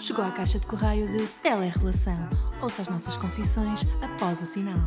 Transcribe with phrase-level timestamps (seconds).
[0.00, 2.16] Chegou à caixa de correio de Telerrelação.
[2.62, 4.78] Ouça as nossas confissões após o sinal.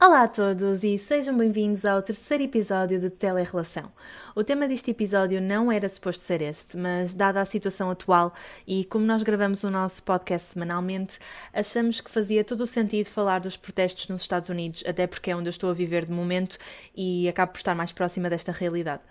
[0.00, 3.92] Olá a todos e sejam bem-vindos ao terceiro episódio de Telerrelação.
[4.34, 8.32] O tema deste episódio não era suposto ser este, mas dada a situação atual
[8.66, 11.18] e como nós gravamos o nosso podcast semanalmente,
[11.52, 15.36] achamos que fazia todo o sentido falar dos protestos nos Estados Unidos, até porque é
[15.36, 16.56] onde eu estou a viver de momento
[16.96, 19.02] e acabo por estar mais próxima desta realidade.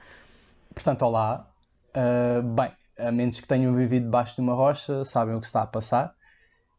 [0.74, 1.48] Portanto, olá.
[1.96, 5.62] Uh, bem, a menos que tenham vivido debaixo de uma rocha, sabem o que está
[5.62, 6.14] a passar.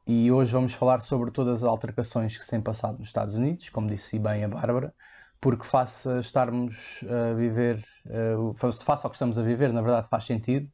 [0.07, 3.69] E hoje vamos falar sobre todas as altercações que se têm passado nos Estados Unidos,
[3.69, 4.95] como disse bem a Bárbara,
[5.41, 10.09] porque face a estarmos a viver, uh, face ao que estamos a viver, na verdade
[10.09, 10.67] faz sentido,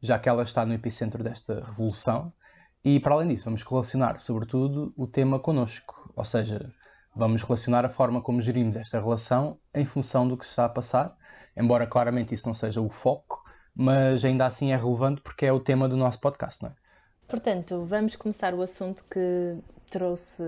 [0.00, 2.32] já que ela está no epicentro desta revolução.
[2.84, 6.72] E para além disso, vamos relacionar, sobretudo, o tema connosco, ou seja,
[7.14, 10.68] vamos relacionar a forma como gerimos esta relação em função do que se está a
[10.68, 11.16] passar,
[11.56, 13.44] embora claramente isso não seja o foco,
[13.74, 16.72] mas ainda assim é relevante porque é o tema do nosso podcast, não é?
[17.28, 19.56] Portanto, vamos começar o assunto que
[19.88, 20.42] trouxe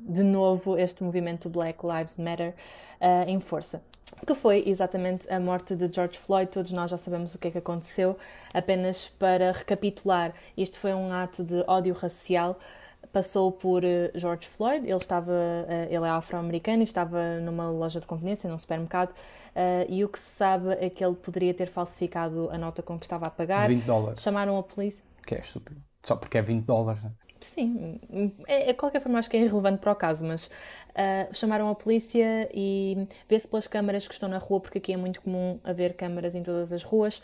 [0.00, 2.54] de novo este movimento Black Lives Matter
[3.00, 3.82] uh, em força.
[4.26, 6.50] Que foi exatamente a morte de George Floyd.
[6.50, 8.16] Todos nós já sabemos o que é que aconteceu.
[8.52, 12.58] Apenas para recapitular, isto foi um ato de ódio racial
[13.12, 18.00] passou por uh, George Floyd, ele estava, uh, ele é afro-americano e estava numa loja
[18.00, 21.68] de conveniência, num supermercado, uh, e o que se sabe é que ele poderia ter
[21.68, 23.68] falsificado a nota com que estava a pagar.
[23.68, 24.22] 20 dólares.
[24.22, 25.04] Chamaram a polícia.
[25.26, 25.80] Que é estúpido.
[26.02, 27.12] Só porque é 20 dólares, né?
[27.40, 28.00] Sim,
[28.48, 30.50] é, de qualquer forma acho que é irrelevante para o caso, mas
[31.32, 35.22] chamaram a polícia e vê-se pelas câmaras que estão na rua, porque aqui é muito
[35.22, 37.22] comum haver câmaras em todas as ruas,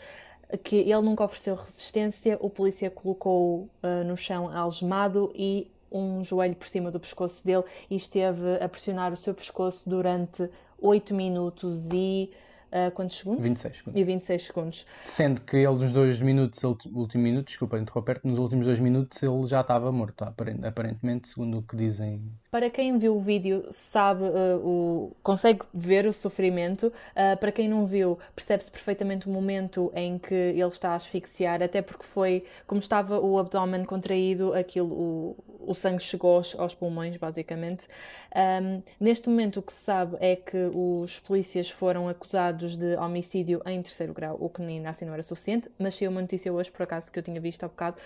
[0.63, 6.55] que ele nunca ofereceu resistência, o polícia colocou uh, no chão algemado e um joelho
[6.55, 11.87] por cima do pescoço dele e esteve a pressionar o seu pescoço durante 8 minutos
[11.93, 12.31] e
[12.71, 13.43] uh, quantos segundos?
[13.43, 14.01] 26 segundos.
[14.01, 14.85] E 26 segundos.
[15.05, 19.47] Sendo que ele nos dois minutos, último minuto, desculpa interromper-te, nos últimos dois minutos ele
[19.47, 22.21] já estava morto, aparentemente, segundo o que dizem.
[22.55, 26.87] Para quem viu o vídeo, sabe, uh, o, consegue ver o sofrimento.
[26.87, 31.61] Uh, para quem não viu, percebe-se perfeitamente o momento em que ele está a asfixiar,
[31.61, 35.35] até porque foi, como estava o abdômen contraído, aquilo, o,
[35.67, 37.89] o sangue chegou aos, aos pulmões, basicamente.
[38.33, 43.61] Um, neste momento, o que se sabe é que os polícias foram acusados de homicídio
[43.65, 46.71] em terceiro grau, o que nem assim não era suficiente, mas saiu uma notícia hoje,
[46.71, 47.97] por acaso, que eu tinha visto há bocado,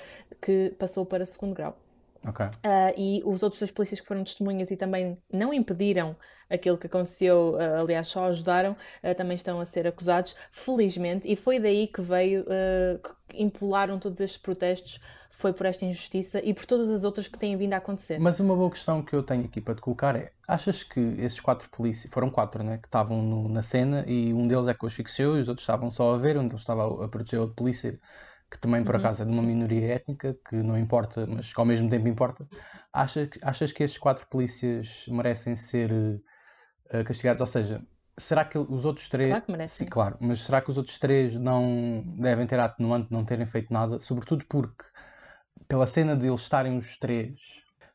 [0.42, 1.78] que passou para segundo grau.
[2.28, 2.48] Okay.
[2.48, 6.16] Uh, e os outros dois polícias que foram testemunhas e também não impediram
[6.50, 11.36] aquilo que aconteceu, uh, aliás, só ajudaram, uh, também estão a ser acusados, felizmente, e
[11.36, 12.46] foi daí que veio,
[13.28, 17.40] que impularam todos estes protestos, foi por esta injustiça e por todas as outras que
[17.40, 18.20] têm vindo a acontecer.
[18.20, 21.40] Mas uma boa questão que eu tenho aqui para te colocar é: achas que esses
[21.40, 24.86] quatro polícias, foram quatro, né, que estavam no, na cena e um deles é que
[24.86, 27.56] os asfixiou e os outros estavam só a ver, um deles estava a proteger outro
[27.56, 27.98] polícia
[28.50, 31.60] que também por uhum, acaso é de uma minoria étnica, que não importa, mas que
[31.60, 32.48] ao mesmo tempo importa,
[32.92, 37.42] achas, achas que esses quatro polícias merecem ser uh, castigados?
[37.42, 37.82] Ou seja,
[38.18, 39.30] será que os outros três.
[39.30, 39.86] Claro que merecem.
[39.86, 43.72] Sim, claro, mas será que os outros três não devem ter atenuante, não terem feito
[43.72, 44.00] nada?
[44.00, 44.84] Sobretudo porque,
[45.68, 47.40] pela cena de eles estarem os três.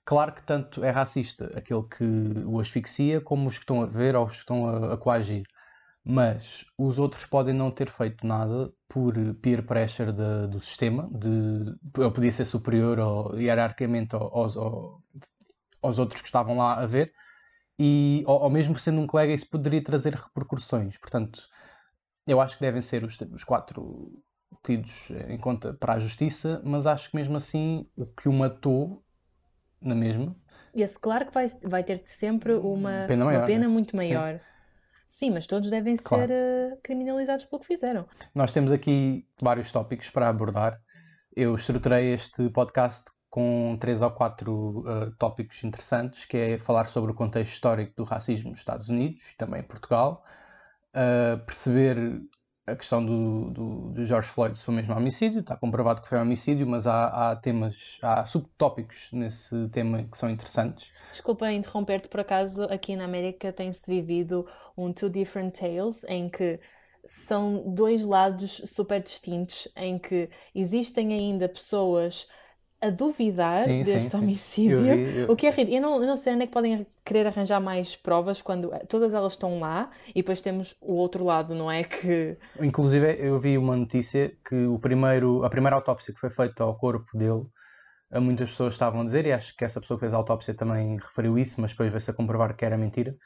[0.05, 2.05] Claro que tanto é racista aquele que
[2.47, 5.45] o asfixia, como os que estão a ver ou os que estão a, a coagir
[6.05, 9.13] mas os outros podem não ter feito nada por
[9.43, 11.29] peer pressure de, do sistema, de,
[11.99, 15.03] ele podia ser superior ou, hierarquicamente aos, aos,
[15.83, 17.13] aos, outros que estavam lá a ver,
[17.77, 20.97] e ou, ou, mesmo sendo um colega, isso poderia trazer repercussões.
[20.97, 21.43] Portanto,
[22.25, 24.13] eu acho que devem ser os, os quatro
[24.63, 29.05] tidos em conta para a justiça, mas acho que mesmo assim o que o matou,
[29.83, 30.37] na mesma.
[30.73, 33.69] Esse, claro que vai, vai ter sempre uma pena, maior, uma pena né?
[33.69, 34.35] muito maior.
[34.35, 34.54] Sim.
[35.15, 36.27] Sim, mas todos devem claro.
[36.27, 36.33] ser
[36.73, 38.05] uh, criminalizados pelo que fizeram.
[38.35, 40.81] Nós temos aqui vários tópicos para abordar.
[41.37, 47.13] Eu estruturei este podcast com três ou quatro uh, tópicos interessantes, que é falar sobre
[47.13, 50.25] o contexto histórico do racismo nos Estados Unidos e também em Portugal,
[50.91, 52.21] uh, perceber
[52.67, 56.19] a questão do, do, do, George Floyd se foi mesmo homicídio, está comprovado que foi
[56.19, 60.91] homicídio, mas há, há temas, há subtópicos nesse tema que são interessantes.
[61.11, 64.47] Desculpa interromper-te, por acaso aqui na América tem-se vivido
[64.77, 66.59] um Two Different Tales, em que
[67.05, 72.27] são dois lados super distintos, em que existem ainda pessoas
[72.85, 74.79] a duvidar sim, deste sim, homicídio.
[74.79, 74.89] Sim.
[74.89, 75.31] Eu vi, eu...
[75.31, 75.77] O que é ridículo.
[75.77, 79.15] Eu não, eu não sei onde é que podem querer arranjar mais provas quando todas
[79.15, 81.85] elas estão lá e depois temos o outro lado, não é?
[81.85, 82.37] Que.
[82.61, 86.77] Inclusive, eu vi uma notícia que o primeiro, a primeira autópsia que foi feita ao
[86.77, 87.45] corpo dele,
[88.21, 90.97] muitas pessoas estavam a dizer, e acho que essa pessoa que fez a autópsia também
[90.97, 93.17] referiu isso, mas depois veio-se a comprovar que era mentira.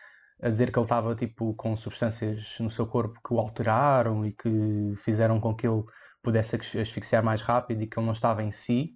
[0.40, 4.32] A dizer que ele estava tipo com substâncias no seu corpo que o alteraram e
[4.32, 5.82] que fizeram com que ele
[6.22, 8.92] pudesse asfixiar mais rápido e que ele não estava em si.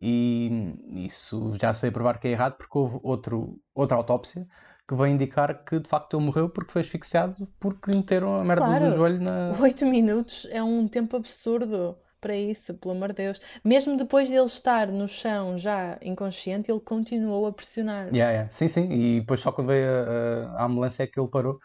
[0.00, 0.74] E
[1.04, 4.46] isso já se veio provar que é errado porque houve outro, outra autópsia
[4.88, 8.44] que veio indicar que de facto ele morreu porque foi asfixiado porque lhe meteram a
[8.44, 8.90] merda claro.
[8.90, 9.52] do joelho na.
[9.60, 13.40] Oito minutos é um tempo absurdo para isso, pelo amor de Deus.
[13.64, 18.08] Mesmo depois de ele estar no chão já inconsciente, ele continuou a pressionar.
[18.08, 18.50] Yeah, yeah.
[18.50, 21.58] Sim, sim, e depois só quando veio a, a, ambulância é que ele parou.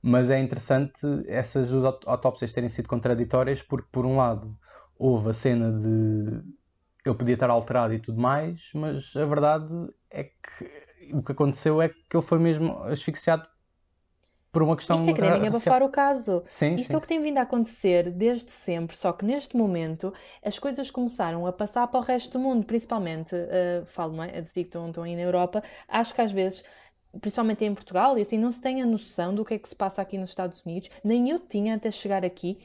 [0.00, 4.56] Mas é interessante essas duas autópsias terem sido contraditórias, porque por um lado
[4.96, 6.40] houve a cena de
[7.08, 9.74] ele podia estar alterado e tudo mais, mas a verdade
[10.10, 13.46] é que o que aconteceu é que ele foi mesmo asfixiado
[14.50, 16.42] por uma questão Isto é quererem abafar o caso.
[16.48, 16.94] Sim, Isto sim.
[16.94, 20.12] é o que tem vindo a acontecer desde sempre, só que neste momento
[20.42, 24.40] as coisas começaram a passar para o resto do mundo, principalmente, uh, falo, não é?
[24.40, 26.64] De que estão, estão aí na Europa, acho que às vezes
[27.20, 29.74] principalmente em Portugal, e assim não se tem a noção do que é que se
[29.74, 32.58] passa aqui nos Estados Unidos, nem eu tinha até chegar aqui,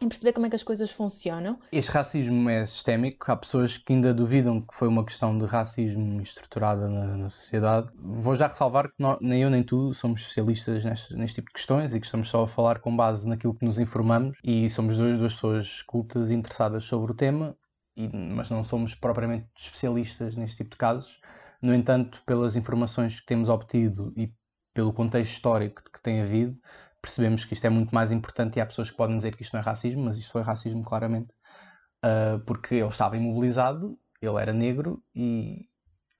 [0.00, 1.58] em perceber como é que as coisas funcionam.
[1.72, 6.20] Este racismo é sistémico, há pessoas que ainda duvidam que foi uma questão de racismo
[6.20, 7.88] estruturada na, na sociedade.
[7.96, 11.94] Vou já ressalvar que nem eu nem tu somos especialistas neste, neste, tipo de questões
[11.94, 15.18] e que estamos só a falar com base naquilo que nos informamos e somos duas,
[15.18, 17.56] duas pessoas cultas e interessadas sobre o tema,
[17.96, 21.20] e, mas não somos propriamente especialistas neste tipo de casos.
[21.62, 24.30] No entanto, pelas informações que temos obtido e
[24.74, 26.58] pelo contexto histórico que tem havido,
[27.04, 29.52] percebemos que isto é muito mais importante e há pessoas que podem dizer que isto
[29.52, 31.34] não é racismo, mas isto foi racismo claramente,
[32.02, 35.68] uh, porque ele estava imobilizado, ele era negro e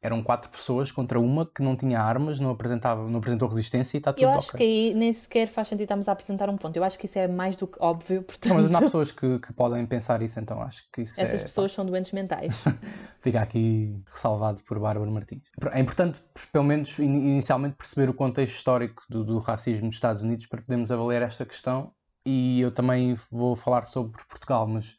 [0.05, 3.99] eram quatro pessoas contra uma que não tinha armas, não, apresentava, não apresentou resistência e
[3.99, 4.59] está tudo Eu acho okay.
[4.59, 6.77] que aí nem sequer faz sentido estarmos a apresentar um ponto.
[6.77, 8.53] Eu acho que isso é mais do que óbvio, portanto...
[8.53, 11.45] Não, mas há pessoas que, que podem pensar isso, então acho que isso Essas é,
[11.45, 12.63] pessoas são doentes mentais.
[13.23, 15.51] Fica aqui ressalvado por Bárbara Martins.
[15.73, 16.23] É importante,
[16.53, 20.93] pelo menos inicialmente, perceber o contexto histórico do, do racismo nos Estados Unidos para podermos
[20.93, 21.95] avaliar esta questão
[22.27, 24.97] e eu também vou falar sobre Portugal, mas,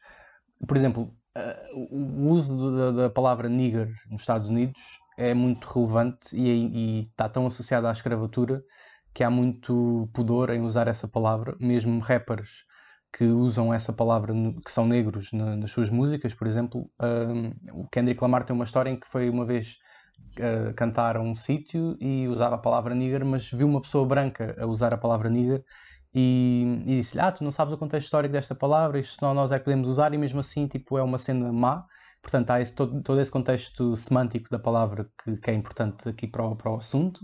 [0.66, 1.14] por exemplo,
[1.74, 4.80] o uso da, da palavra nigger nos Estados Unidos
[5.18, 8.62] é muito relevante e, e, está tão associada à escravatura
[9.14, 12.64] que há muito pudor em usar essa palavra, mesmo rappers
[13.16, 16.90] que usam essa palavra, que são negros na, nas suas músicas, por exemplo.
[17.00, 19.78] Um, o Kendrick Lamar tem uma história em que foi uma vez
[20.38, 24.54] uh, cantar a um sítio e usava a palavra nigger, mas viu uma pessoa branca
[24.58, 25.64] a usar a palavra nigger
[26.18, 29.58] e, e disse-lhe: Ah, tu não sabes o contexto histórico desta palavra, isto nós é
[29.58, 31.84] que podemos usar, e mesmo assim, tipo, é uma cena má.
[32.22, 36.26] Portanto, há esse, todo, todo, esse contexto semântico da palavra que, que, é importante aqui
[36.26, 37.20] para o, para o assunto.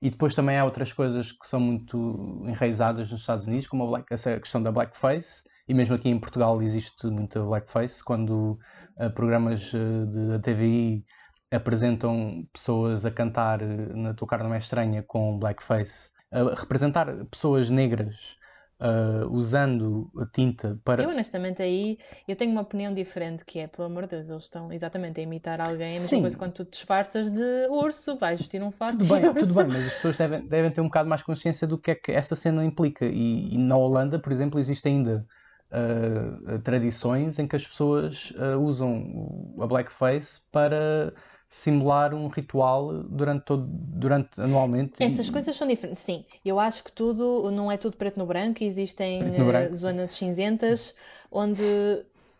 [0.00, 3.86] E depois também há outras coisas que são muito enraizadas nos Estados Unidos, como a
[3.86, 5.42] black, essa questão da blackface.
[5.68, 8.58] E mesmo aqui em Portugal existe muita blackface, quando
[8.98, 11.04] uh, programas de, da TVI
[11.52, 17.68] apresentam pessoas a cantar uh, na Tua Cara Não É Estranha com blackface, representar pessoas
[17.70, 18.38] negras
[18.80, 21.02] uh, usando a tinta para.
[21.02, 24.44] Eu, honestamente, aí eu tenho uma opinião diferente, que é, pelo amor de Deus, eles
[24.44, 25.92] estão exatamente a imitar alguém.
[25.92, 26.22] Sim.
[26.22, 28.98] coisa quando tu disfarças de urso, vais vestir um fato.
[28.98, 31.78] Tudo bem, tudo bem, mas as pessoas devem, devem ter um bocado mais consciência do
[31.78, 33.04] que é que essa cena implica.
[33.06, 35.26] E, e na Holanda, por exemplo, existe ainda.
[35.72, 41.14] Uh, tradições em que as pessoas uh, usam a blackface para
[41.50, 45.02] simular um ritual durante todo, durante anualmente.
[45.02, 45.32] Essas e...
[45.32, 46.24] coisas são diferentes, sim.
[46.44, 49.72] Eu acho que tudo não é tudo preto no branco, existem no branco.
[49.72, 50.94] Eh, zonas cinzentas
[51.30, 51.64] onde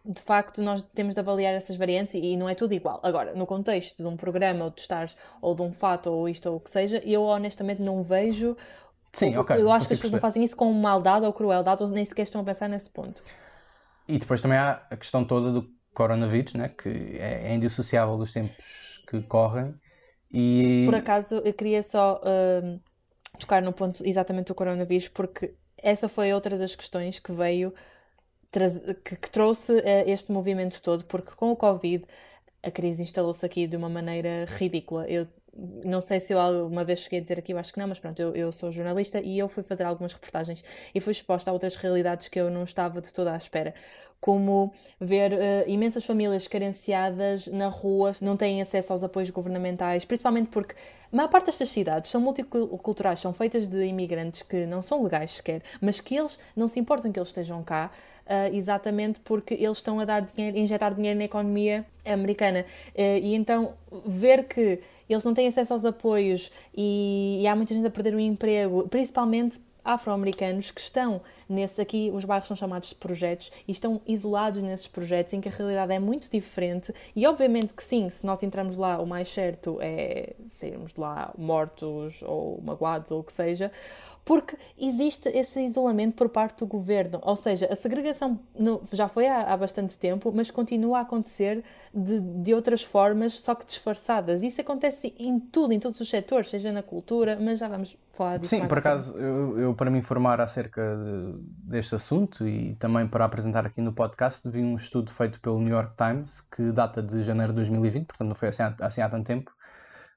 [0.05, 3.00] de facto nós temos de avaliar essas variantes e não é tudo igual.
[3.02, 6.49] Agora, no contexto de um programa ou de estares ou de um fato ou isto
[6.49, 8.57] ou o que seja, eu honestamente não vejo.
[9.12, 9.61] Sim, ok.
[9.61, 12.23] Eu acho que as pessoas não fazem isso com maldade ou crueldade ou nem sequer
[12.23, 13.25] estão a pensar nesse ponto.
[14.07, 16.88] E depois também há a questão toda do coronavírus, né, que
[17.19, 19.75] é, é indissociável dos tempos que correm.
[20.33, 20.85] E...
[20.87, 22.81] Por acaso, eu queria só uh,
[23.38, 27.75] tocar no ponto exatamente do coronavírus, porque essa foi outra das questões que veio,
[29.05, 32.05] que, que trouxe uh, este movimento todo, porque com o Covid
[32.62, 35.09] a crise instalou-se aqui de uma maneira ridícula.
[35.09, 35.26] Eu
[35.57, 37.99] não sei se eu alguma vez cheguei a dizer aqui, eu acho que não, mas
[37.99, 40.64] pronto, eu, eu sou jornalista e eu fui fazer algumas reportagens
[40.95, 43.75] e fui exposta a outras realidades que eu não estava de toda à espera.
[44.21, 50.49] Como ver uh, imensas famílias carenciadas na rua, não têm acesso aos apoios governamentais, principalmente
[50.50, 50.75] porque
[51.12, 55.33] a maior parte destas cidades são multiculturais, são feitas de imigrantes que não são legais
[55.33, 57.90] sequer, mas que eles não se importam que eles estejam cá,
[58.26, 62.64] uh, exatamente porque eles estão a dar dinheiro, injetar dinheiro na economia americana.
[62.95, 63.75] Uh, e então
[64.07, 68.14] ver que eles não têm acesso aos apoios e, e, há muita gente a perder
[68.14, 73.72] o emprego, principalmente afro-americanos que estão nesse aqui, os bairros são chamados de projetos e
[73.72, 76.94] estão isolados nesses projetos em que a realidade é muito diferente.
[77.14, 81.32] E obviamente que sim, se nós entramos lá o mais certo é sairmos de lá
[81.37, 83.70] mortos ou magoados ou o que seja,
[84.25, 87.19] porque existe esse isolamento por parte do governo.
[87.23, 91.65] Ou seja, a segregação no, já foi há, há, bastante tempo, mas continua a acontecer
[91.93, 94.43] de, de outras formas, só que disfarçadas.
[94.43, 98.39] Isso acontece em tudo, em todos os setores, seja na cultura, mas já vamos falar
[98.39, 98.50] disso.
[98.50, 103.25] Sim, por acaso, eu, eu, para me informar acerca de, deste assunto e também para
[103.25, 107.23] apresentar aqui no podcast, vi um estudo feito pelo New York Times que data de
[107.23, 109.50] janeiro de 2020, portanto não foi assim, assim há tanto tempo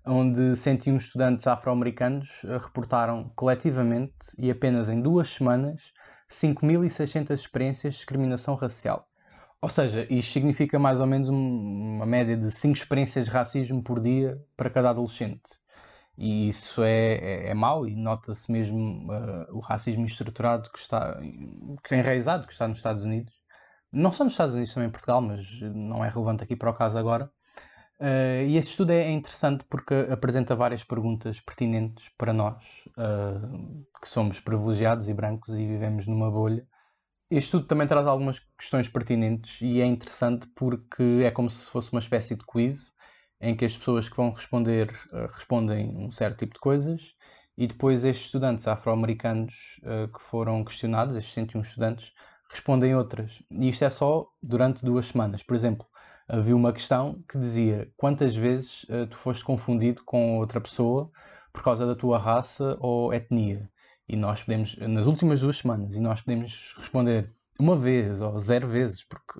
[0.06, 5.94] onde 101 estudantes afro-americanos eh, reportaram coletivamente e apenas em duas semanas
[6.30, 9.08] 5.600 experiências de discriminação racial.
[9.62, 14.02] Ou seja, isto significa mais ou menos uma média de 5 experiências de racismo por
[14.02, 15.42] dia para cada adolescente.
[16.18, 21.20] E isso é, é, é mau e nota-se mesmo uh, o racismo estruturado que está
[21.84, 23.34] que é enraizado, que está nos Estados Unidos.
[23.92, 26.74] Não só nos Estados Unidos, também em Portugal, mas não é relevante aqui para o
[26.74, 27.32] caso agora.
[28.00, 32.64] Uh, e esse estudo é interessante porque apresenta várias perguntas pertinentes para nós,
[32.98, 36.68] uh, que somos privilegiados e brancos e vivemos numa bolha.
[37.30, 41.92] Este estudo também traz algumas questões pertinentes e é interessante porque é como se fosse
[41.92, 42.94] uma espécie de quiz
[43.40, 47.16] em que as pessoas que vão responder uh, respondem um certo tipo de coisas
[47.58, 49.80] e depois estes estudantes afro-americanos
[50.12, 52.12] que foram questionados, estes 101 estudantes,
[52.50, 53.44] respondem outras.
[53.52, 55.44] E isto é só durante duas semanas.
[55.44, 55.86] Por exemplo,
[56.28, 61.12] havia uma questão que dizia quantas vezes uh, tu foste confundido com outra pessoa
[61.52, 63.70] por causa da tua raça ou etnia.
[64.08, 68.68] E nós podemos, nas últimas duas semanas, e nós podemos responder uma vez ou zero
[68.68, 69.40] vezes, porque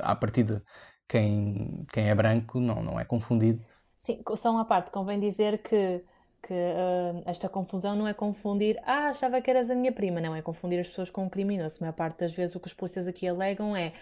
[0.00, 0.62] à partida
[1.08, 3.62] quem, quem é branco não, não é confundido.
[3.98, 6.02] Sim, só uma parte, convém dizer que,
[6.42, 10.34] que uh, esta confusão não é confundir, ah, achava que eras a minha prima, não,
[10.34, 11.78] é confundir as pessoas com um criminoso.
[11.78, 13.92] A maior parte das vezes o que os polícias aqui alegam é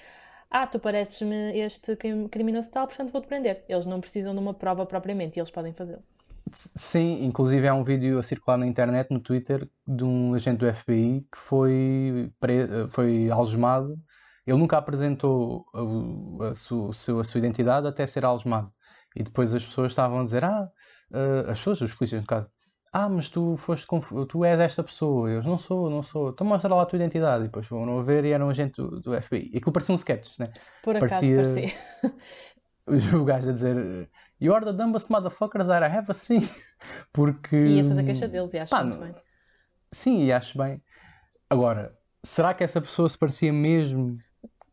[0.51, 1.97] ah, tu pareces-me este
[2.31, 3.65] criminoso tal, portanto vou-te prender.
[3.69, 6.03] Eles não precisam de uma prova propriamente e eles podem fazê-lo.
[6.53, 10.73] Sim, inclusive há um vídeo a circular na internet, no Twitter, de um agente do
[10.73, 12.33] FBI que foi,
[12.89, 13.99] foi algemado.
[14.47, 18.73] Ele nunca apresentou a, a, sua, a sua identidade até ser algemado.
[19.17, 20.71] E depois as pessoas estavam a dizer, ah,
[21.11, 22.49] uh, as pessoas, os polícias no caso,
[22.93, 23.87] ah, mas tu foste
[24.29, 25.29] tu és esta pessoa.
[25.29, 26.31] Eu não sou, não sou.
[26.31, 27.45] Então mostra lá a tua identidade.
[27.45, 29.51] E depois foram a ver e era um agente do, do FBI.
[29.53, 30.51] E aquilo parecia um sketch, né?
[30.83, 31.73] Por acaso parecia.
[32.87, 33.19] parecia.
[33.21, 34.09] o gajo a dizer
[34.41, 36.49] You are the dumbest motherfuckers that I have seen.
[37.13, 37.57] Porque.
[37.57, 39.15] Ia fazer queixa deles e acho pá, muito bem.
[39.93, 40.83] Sim, e acho bem.
[41.49, 44.19] Agora, será que essa pessoa se parecia mesmo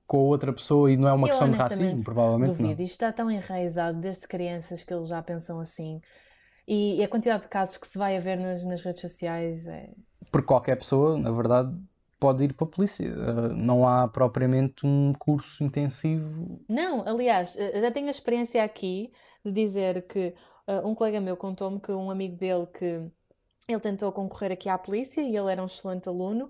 [0.06, 2.04] com outra pessoa e não é uma eu, questão de racismo?
[2.04, 2.70] Provavelmente duvido.
[2.70, 2.72] não.
[2.74, 6.02] Isto está tão enraizado desde crianças que eles já pensam assim.
[6.68, 9.68] E, e a quantidade de casos que se vai a ver nas, nas redes sociais
[9.68, 9.90] é.
[10.32, 11.76] Porque qualquer pessoa, na verdade,
[12.20, 13.10] pode ir para a polícia.
[13.10, 16.62] Uh, não há propriamente um curso intensivo.
[16.70, 19.12] Não, aliás, eh, já tenho a experiência aqui
[19.44, 20.34] de dizer que
[20.68, 23.02] uh, um colega meu contou-me que um amigo dele que
[23.68, 26.50] ele tentou concorrer aqui à polícia e ele era um excelente aluno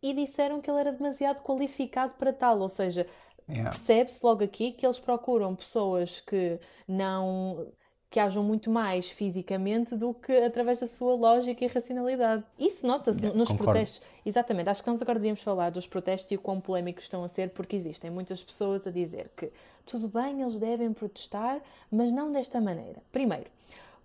[0.00, 3.04] e disseram que ele era demasiado qualificado para tal, ou seja,
[3.48, 3.70] yeah.
[3.70, 7.72] percebe-se logo aqui que eles procuram pessoas que não
[8.10, 12.42] que hajam muito mais fisicamente do que através da sua lógica e racionalidade.
[12.58, 13.72] Isso nota-se yeah, nos concordo.
[13.72, 14.02] protestos.
[14.24, 14.70] Exatamente.
[14.70, 17.50] Acho que nós agora devíamos falar dos protestos e o quão polémicos estão a ser,
[17.50, 19.52] porque existem muitas pessoas a dizer que
[19.84, 21.60] tudo bem, eles devem protestar,
[21.90, 23.02] mas não desta maneira.
[23.12, 23.50] Primeiro,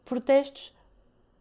[0.04, 0.74] protestos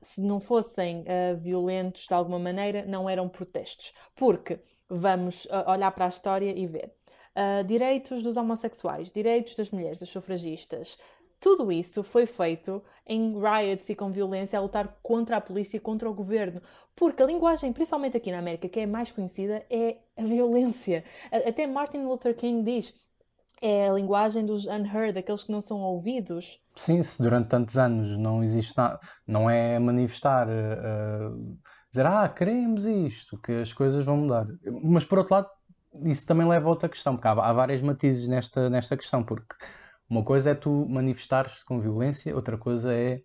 [0.02, 3.94] se não fossem uh, violentos de alguma maneira, não eram protestos.
[4.16, 6.92] Porque vamos uh, olhar para a história e ver.
[7.34, 10.98] Uh, direitos dos homossexuais, direitos das mulheres, das sufragistas,
[11.42, 15.80] tudo isso foi feito em riots e com violência a lutar contra a polícia e
[15.80, 16.62] contra o governo.
[16.94, 21.02] Porque a linguagem, principalmente aqui na América, que é mais conhecida, é a violência.
[21.32, 22.94] Até Martin Luther King diz
[23.60, 26.60] é a linguagem dos unheard, aqueles que não são ouvidos.
[26.76, 31.58] Sim, se durante tantos anos não existe nada, não é manifestar, uh,
[31.90, 34.46] dizer, ah, queremos isto, que as coisas vão mudar.
[34.82, 35.48] Mas por outro lado,
[36.04, 39.54] isso também leva a outra questão, porque há, há várias matizes nesta, nesta questão, porque
[40.12, 43.22] uma coisa é tu manifestares com violência, outra coisa é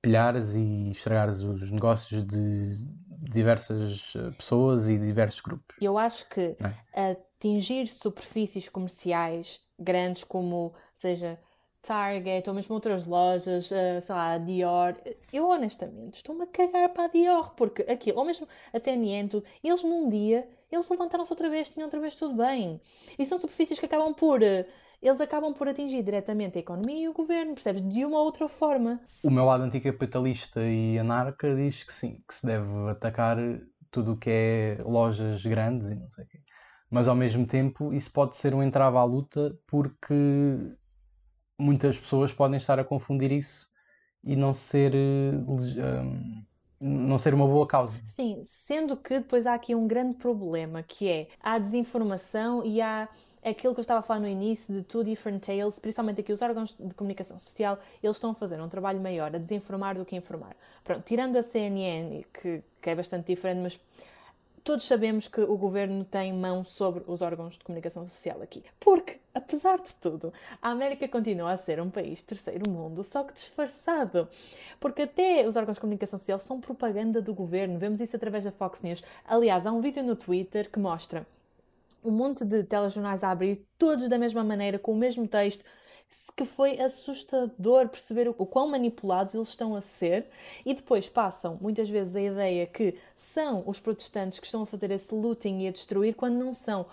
[0.00, 2.78] pilhares e estragares os negócios de
[3.10, 5.76] diversas eh, pessoas e diversos grupos.
[5.78, 6.56] Eu acho que
[6.94, 7.10] é?
[7.10, 11.38] atingir superfícies comerciais grandes como seja
[11.82, 14.94] Target ou mesmo outras lojas, uh, sei lá, Dior,
[15.32, 19.44] eu honestamente estou-me a cagar para a Dior, porque aquilo, ou mesmo a TNN, tudo,
[19.62, 22.80] eles num dia, eles levantaram-se outra vez, tinham outra vez tudo bem.
[23.18, 24.40] E são superfícies que acabam por
[25.02, 27.82] eles acabam por atingir diretamente a economia e o governo, percebes?
[27.82, 29.00] De uma outra forma.
[29.22, 33.36] O meu lado anticapitalista e anarca diz que sim, que se deve atacar
[33.90, 36.40] tudo o que é lojas grandes e não sei o quê.
[36.90, 40.14] Mas ao mesmo tempo isso pode ser um entrave à luta porque
[41.58, 43.68] muitas pessoas podem estar a confundir isso
[44.22, 46.44] e não ser um,
[46.80, 47.98] não ser uma boa causa.
[48.04, 53.08] Sim, sendo que depois há aqui um grande problema que é a desinformação e há
[53.44, 56.42] aquilo que eu estava a falar no início de two different tales, principalmente aqui os
[56.42, 60.16] órgãos de comunicação social, eles estão a fazer um trabalho maior a desinformar do que
[60.16, 60.56] informar.
[60.84, 63.80] Pronto, tirando a CNN, que, que é bastante diferente, mas
[64.62, 68.62] todos sabemos que o governo tem mão sobre os órgãos de comunicação social aqui.
[68.78, 73.32] Porque, apesar de tudo, a América continua a ser um país terceiro mundo, só que
[73.32, 74.28] disfarçado.
[74.78, 77.78] Porque até os órgãos de comunicação social são propaganda do governo.
[77.78, 79.02] Vemos isso através da Fox News.
[79.24, 81.26] Aliás, há um vídeo no Twitter que mostra
[82.04, 85.64] um monte de telejornais a abrir, todos da mesma maneira, com o mesmo texto,
[86.36, 90.28] que foi assustador perceber o quão manipulados eles estão a ser
[90.64, 94.90] e depois passam muitas vezes a ideia que são os protestantes que estão a fazer
[94.90, 96.86] esse looting e a destruir quando não são.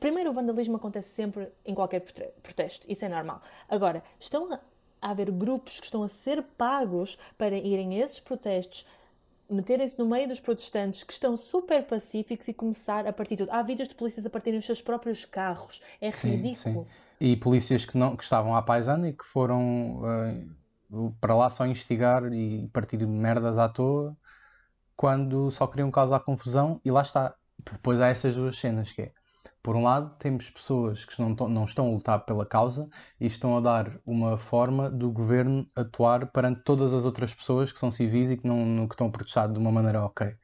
[0.00, 2.00] Primeiro, o vandalismo acontece sempre em qualquer
[2.42, 3.40] protesto, isso é normal.
[3.68, 4.60] Agora, estão a
[5.00, 8.84] haver grupos que estão a ser pagos para irem a esses protestos
[9.50, 13.50] meterem-se no meio dos protestantes que estão super pacíficos e começar a partir tudo.
[13.50, 15.82] Há vídeos de polícias a partirem os seus próprios carros.
[16.00, 16.84] É sim, ridículo.
[16.84, 16.86] Sim.
[17.20, 20.02] E polícias que, não, que estavam à paisana e que foram
[20.90, 24.16] uh, para lá só investigar e partir merdas à toa
[24.96, 27.34] quando só queriam causar confusão e lá está.
[27.72, 29.12] Depois há essas duas cenas que é
[29.64, 32.86] por um lado, temos pessoas que não, não estão a lutar pela causa
[33.18, 37.78] e estão a dar uma forma do governo atuar perante todas as outras pessoas que
[37.78, 40.36] são civis e que, não, que estão a protestar de uma maneira ok.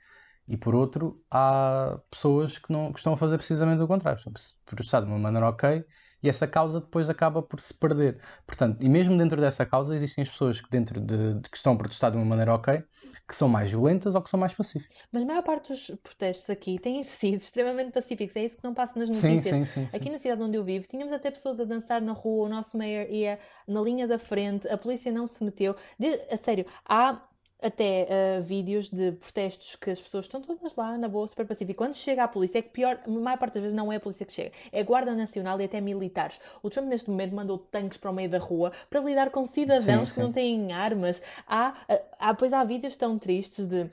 [0.48, 4.32] E por outro, há pessoas que, não, que estão a fazer precisamente o contrário, estão
[4.32, 5.84] a protestar de uma maneira ok
[6.22, 8.18] e essa causa depois acaba por se perder.
[8.46, 11.72] Portanto, e mesmo dentro dessa causa existem as pessoas que dentro de, de que estão
[11.72, 12.82] a protestar de uma maneira ok,
[13.26, 14.96] que são mais violentas ou que são mais pacíficas.
[15.12, 18.74] Mas a maior parte dos protestos aqui têm sido extremamente pacíficos, é isso que não
[18.74, 19.44] passa nas notícias.
[19.44, 22.12] Sim, sim, sim, aqui na cidade onde eu vivo, tínhamos até pessoas a dançar na
[22.12, 25.76] rua, o nosso mayor ia na linha da frente, a polícia não se meteu.
[25.98, 27.20] De, a sério, há
[27.62, 31.76] até uh, vídeos de protestos que as pessoas estão todas lá na boa, super pacífica.
[31.76, 34.00] Quando chega a polícia, é que pior, a maior parte das vezes não é a
[34.00, 36.40] polícia que chega, é a Guarda Nacional e até militares.
[36.62, 39.84] O Trump, neste momento, mandou tanques para o meio da rua para lidar com cidadãos
[39.84, 40.14] sim, sim.
[40.14, 41.22] que não têm armas.
[41.46, 43.88] Há, eh, há, pois há vídeos tão tristes de.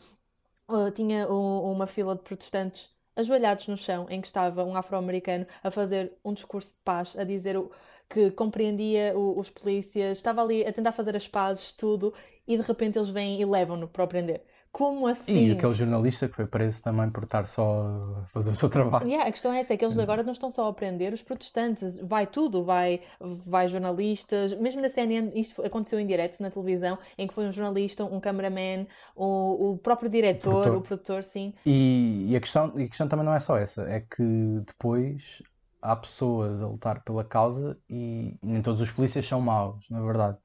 [0.70, 5.46] Uh, tinha um, uma fila de protestantes ajoelhados no chão, em que estava um afro-americano
[5.64, 7.72] a fazer um discurso de paz, a dizer o,
[8.10, 12.14] que compreendia o, os polícias, estava ali a tentar fazer as pazes, tudo,
[12.48, 14.42] e de repente eles vêm e levam-no para o prender.
[14.72, 15.48] Como assim?
[15.48, 19.08] E aquele jornalista que foi preso também por estar só a fazer o seu trabalho.
[19.08, 21.24] Yeah, a questão é essa, é que eles agora não estão só a prender os
[21.24, 26.98] protestantes, vai tudo, vai, vai jornalistas, mesmo na CNN, isto aconteceu em direto na televisão,
[27.18, 31.24] em que foi um jornalista, um cameraman, o, o próprio diretor, o produtor, o produtor
[31.24, 31.54] sim.
[31.66, 35.42] E, e, a questão, e a questão também não é só essa, é que depois
[35.82, 40.38] há pessoas a lutar pela causa e nem todos os polícias são maus, na verdade.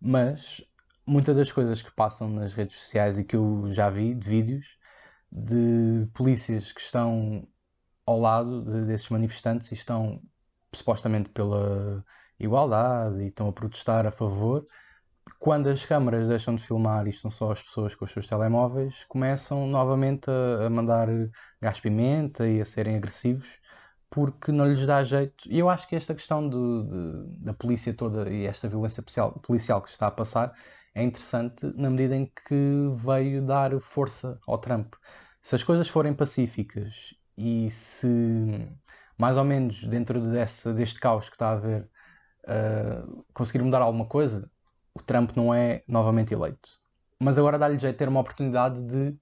[0.00, 0.62] Mas
[1.06, 4.66] muitas das coisas que passam nas redes sociais e que eu já vi de vídeos
[5.30, 7.46] de polícias que estão
[8.06, 10.20] ao lado de, desses manifestantes e estão
[10.74, 12.04] supostamente pela
[12.38, 14.66] igualdade e estão a protestar a favor.
[15.38, 19.04] Quando as câmaras deixam de filmar e estão só as pessoas com os seus telemóveis,
[19.08, 21.08] começam novamente a, a mandar
[21.60, 23.48] gás pimenta e a serem agressivos
[24.12, 25.44] porque não lhes dá jeito.
[25.48, 29.32] E eu acho que esta questão do, de, da polícia toda e esta violência policial,
[29.40, 30.52] policial que está a passar
[30.94, 32.54] é interessante na medida em que
[32.96, 34.94] veio dar força ao Trump.
[35.40, 38.08] Se as coisas forem pacíficas e se
[39.18, 41.88] mais ou menos dentro desse, deste caos que está a haver
[42.44, 44.50] uh, conseguir mudar alguma coisa,
[44.94, 46.68] o Trump não é novamente eleito.
[47.18, 49.18] Mas agora dá-lhe jeito de ter uma oportunidade de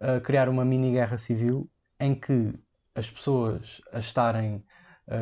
[0.00, 2.54] uh, criar uma mini guerra civil em que
[2.94, 4.64] as pessoas a estarem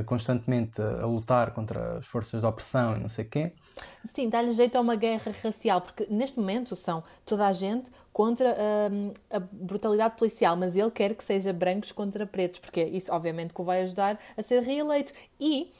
[0.07, 3.53] constantemente a, lutar contra as forças de opressão e não sei quê.
[4.05, 8.51] Sim, dá-lhe jeito a uma guerra racial, porque neste momento são toda a gente contra
[8.53, 13.55] uh, a brutalidade policial, mas ele quer que seja brancos contra pretos, porque isso obviamente
[13.55, 15.13] que o vai ajudar a ser reeleito.
[15.41, 15.73] E.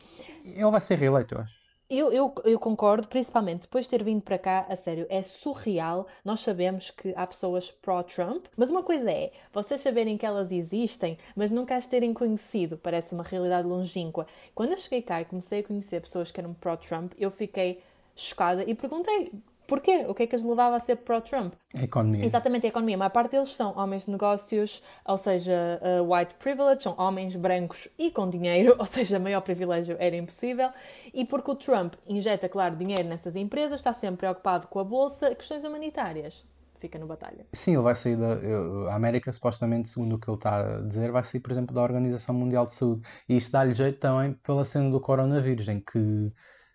[0.45, 1.60] Ele vai ser reeleito, eu acho.
[1.93, 6.07] Eu, eu, eu, concordo, principalmente depois de ter vindo para cá, a sério, é surreal.
[6.25, 11.19] Nós sabemos que há pessoas pró-Trump, mas uma coisa é vocês saberem que elas existem,
[11.35, 12.79] mas nunca as terem conhecido.
[12.79, 14.25] Parece uma realidade longínqua.
[14.55, 17.83] Quando eu cheguei cá e comecei a conhecer pessoas que eram pró-Trump, eu fiquei
[18.15, 19.33] chocada e perguntei
[19.71, 20.05] Porquê?
[20.09, 21.55] O que é que as levava a ser pró-Trump?
[21.79, 22.25] A economia.
[22.25, 22.97] Exatamente, a economia.
[22.97, 27.37] A maior parte deles são homens de negócios, ou seja, uh, white privilege, são homens
[27.37, 30.71] brancos e com dinheiro, ou seja, maior privilégio era impossível.
[31.15, 35.33] E porque o Trump injeta, claro, dinheiro nessas empresas, está sempre preocupado com a bolsa,
[35.37, 36.45] questões humanitárias.
[36.81, 37.47] fica no batalha.
[37.53, 38.91] Sim, ele vai sair da.
[38.91, 41.81] A América, supostamente, segundo o que ele está a dizer, vai sair, por exemplo, da
[41.81, 43.03] Organização Mundial de Saúde.
[43.29, 46.33] E isso dá-lhe jeito também pela cena do coronavírus, em que,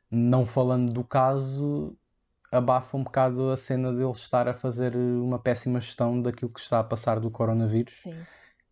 [0.10, 1.94] não falando do caso,
[2.56, 6.80] abafa um bocado a cena dele estar a fazer uma péssima gestão daquilo que está
[6.80, 7.98] a passar do coronavírus.
[7.98, 8.16] Sim.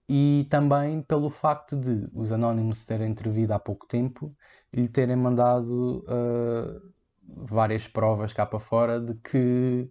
[0.08, 4.36] E também pelo facto de os anónimos terem intervido há pouco tempo
[4.72, 6.93] e lhe terem mandado uh,
[7.26, 9.89] várias provas cá para fora de que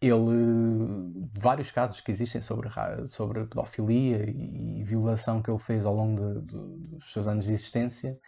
[0.00, 2.68] ele, de vários casos que existem sobre,
[3.06, 7.52] sobre pedofilia e, violação que ele fez ao longo de, de, dos seus anos de
[7.52, 8.18] existência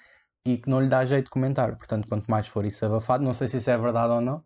[0.44, 1.74] e que não lhe dá jeito de comentar.
[1.76, 4.44] Portanto, quanto mais for isso abafado, não sei se isso é verdade ou não,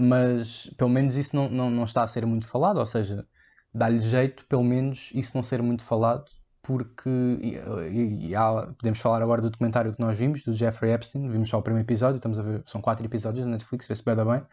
[0.00, 3.26] mas pelo menos isso não, não, não está a ser muito falado, ou seja,
[3.72, 6.24] dá-lhe jeito, pelo menos, isso não ser muito falado,
[6.62, 7.08] porque
[7.42, 7.56] e,
[7.92, 11.48] e, e há, podemos falar agora do documentário que nós vimos, do Jeffrey Epstein, vimos
[11.48, 14.46] só o primeiro episódio, estamos a ver, são quatro episódios da Netflix, vê-se bem, bem,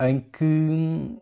[0.00, 1.20] em que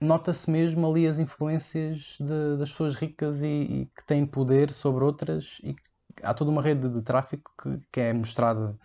[0.00, 5.04] nota-se mesmo ali as influências de, das pessoas ricas e, e, que têm poder sobre
[5.04, 5.74] outras e
[6.22, 8.78] há toda uma rede de tráfico que, que é mostrada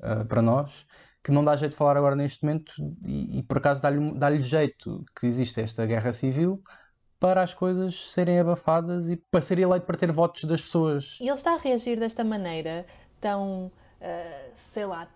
[0.00, 0.86] uh, para nós
[1.26, 2.72] que não dá jeito de falar agora neste momento
[3.04, 6.62] e, e por acaso dá-lhe dá jeito que existe esta guerra civil
[7.18, 11.18] para as coisas serem abafadas e para ser eleito para ter votos das pessoas.
[11.20, 12.86] E ele está a reagir desta maneira
[13.20, 15.08] tão, uh, sei lá,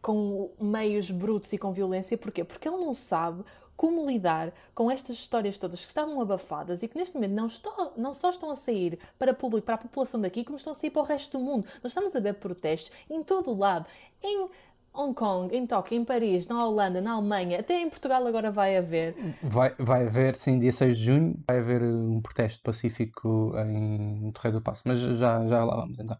[0.00, 2.44] com meios brutos e com violência, porquê?
[2.44, 3.42] Porque ele não sabe
[3.74, 7.92] como lidar com estas histórias todas que estavam abafadas e que neste momento não, estou,
[7.96, 10.90] não só estão a sair para público, para a população daqui, como estão a sair
[10.90, 11.66] para o resto do mundo.
[11.82, 13.86] Nós estamos a ver protestos em todo o lado,
[14.22, 14.48] em
[14.94, 18.76] Hong Kong, em Tóquio, em Paris, na Holanda, na Alemanha, até em Portugal agora vai
[18.76, 19.14] haver.
[19.42, 24.56] Vai, vai haver, sim, dia 6 de junho, vai haver um protesto pacífico em Torreio
[24.56, 26.18] do Passo, mas já, já lá vamos então.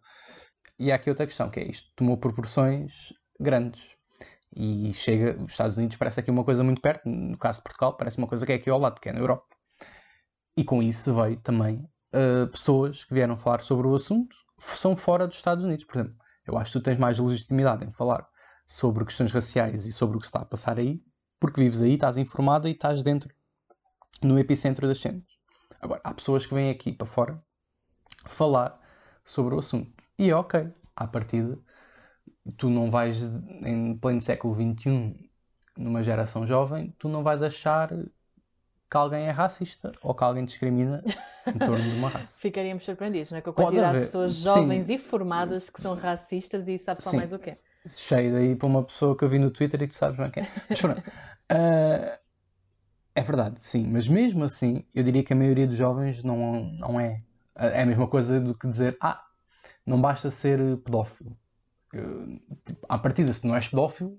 [0.79, 3.97] E há aqui outra questão, que é isto tomou proporções grandes
[4.55, 7.97] e chega, os Estados Unidos parece aqui uma coisa muito perto, no caso de Portugal
[7.97, 9.47] parece uma coisa que é aqui ao lado, que é na Europa.
[10.57, 11.77] E com isso veio também
[12.15, 16.17] uh, pessoas que vieram falar sobre o assunto, são fora dos Estados Unidos, por exemplo.
[16.47, 18.27] Eu acho que tu tens mais legitimidade em falar
[18.73, 21.03] sobre questões raciais e sobre o que se está a passar aí,
[21.39, 23.35] porque vives aí, estás informada e estás dentro,
[24.23, 25.25] no epicentro das cenas.
[25.79, 27.45] Agora, há pessoas que vêm aqui para fora
[28.25, 28.81] falar
[29.23, 29.93] sobre o assunto.
[30.19, 31.59] E é ok, à partida,
[32.57, 33.23] tu não vais,
[33.63, 35.31] em pleno século XXI,
[35.77, 41.05] numa geração jovem, tu não vais achar que alguém é racista ou que alguém discrimina
[41.47, 42.41] em torno de uma raça.
[42.41, 43.43] Ficaríamos surpreendidos, não é?
[43.43, 44.95] Com a quantidade de pessoas jovens Sim.
[44.95, 47.17] e formadas que são racistas e sabe só Sim.
[47.19, 49.95] mais o quê cheio daí para uma pessoa que eu vi no Twitter e que
[49.95, 50.49] tu sabes bem quem é.
[50.69, 51.01] Mas pronto.
[51.01, 52.19] Uh,
[53.15, 53.87] é verdade, sim.
[53.87, 57.23] Mas mesmo assim, eu diria que a maioria dos jovens não, não é.
[57.55, 59.23] É a mesma coisa do que dizer, ah,
[59.85, 61.37] não basta ser pedófilo.
[61.95, 64.19] Uh, tipo, à partida, se não és pedófilo,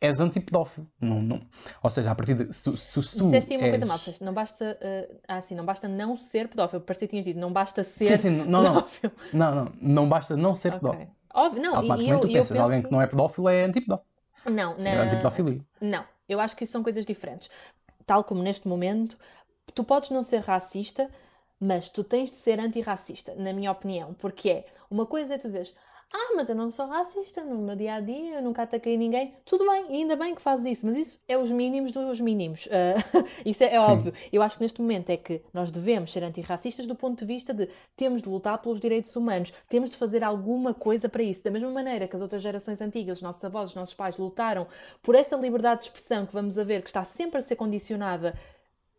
[0.00, 0.86] és antipedófilo.
[1.00, 1.40] Não, não.
[1.82, 3.24] Ou seja, à partida, se, se, se tu.
[3.24, 3.70] Disseste uma és...
[3.70, 4.78] coisa mal, não basta.
[4.82, 6.82] Uh, ah, sim, não basta não ser pedófilo.
[6.82, 8.04] Parecia que tinhas dito, não basta ser.
[8.04, 9.12] Sim, sim, não, pedófilo.
[9.32, 9.54] não.
[9.54, 9.72] Não, não.
[9.80, 10.80] Não basta não ser okay.
[10.80, 11.10] pedófilo.
[11.34, 11.74] Óbvio, não.
[11.74, 12.62] Automaticamente e eu, tu pensas, penso...
[12.62, 14.08] alguém que não é pedófilo é antipedófilo.
[14.46, 14.88] Não, na...
[14.88, 15.60] é antipedofilia.
[15.80, 17.50] Não, eu acho que isso são coisas diferentes.
[18.06, 19.18] Tal como neste momento,
[19.74, 21.10] tu podes não ser racista,
[21.58, 24.14] mas tu tens de ser antirracista, na minha opinião.
[24.14, 25.74] Porque é, uma coisa é tu dizeres,
[26.16, 29.34] ah, mas eu não sou racista no meu dia a dia, eu nunca ataquei ninguém.
[29.44, 32.66] Tudo bem, ainda bem que fazes isso, mas isso é os mínimos dos mínimos.
[32.66, 34.12] Uh, isso é, é óbvio.
[34.32, 37.52] Eu acho que neste momento é que nós devemos ser antirracistas do ponto de vista
[37.52, 41.42] de temos de lutar pelos direitos humanos, temos de fazer alguma coisa para isso.
[41.42, 44.68] Da mesma maneira que as outras gerações antigas, os nossos avós, os nossos pais lutaram
[45.02, 48.34] por essa liberdade de expressão que vamos a ver que está sempre a ser condicionada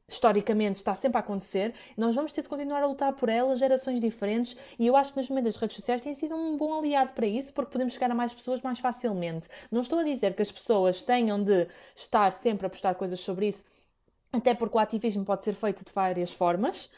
[0.08, 4.00] historicamente está sempre a acontecer, nós vamos ter de continuar a lutar por ela, gerações
[4.00, 7.12] diferentes, e eu acho que neste momento as redes sociais têm sido um bom aliado
[7.14, 9.48] para isso, porque podemos chegar a mais pessoas mais facilmente.
[9.72, 13.48] Não estou a dizer que as pessoas tenham de estar sempre a postar coisas sobre
[13.48, 13.66] isso,
[14.32, 16.90] até porque o ativismo pode ser feito de várias formas,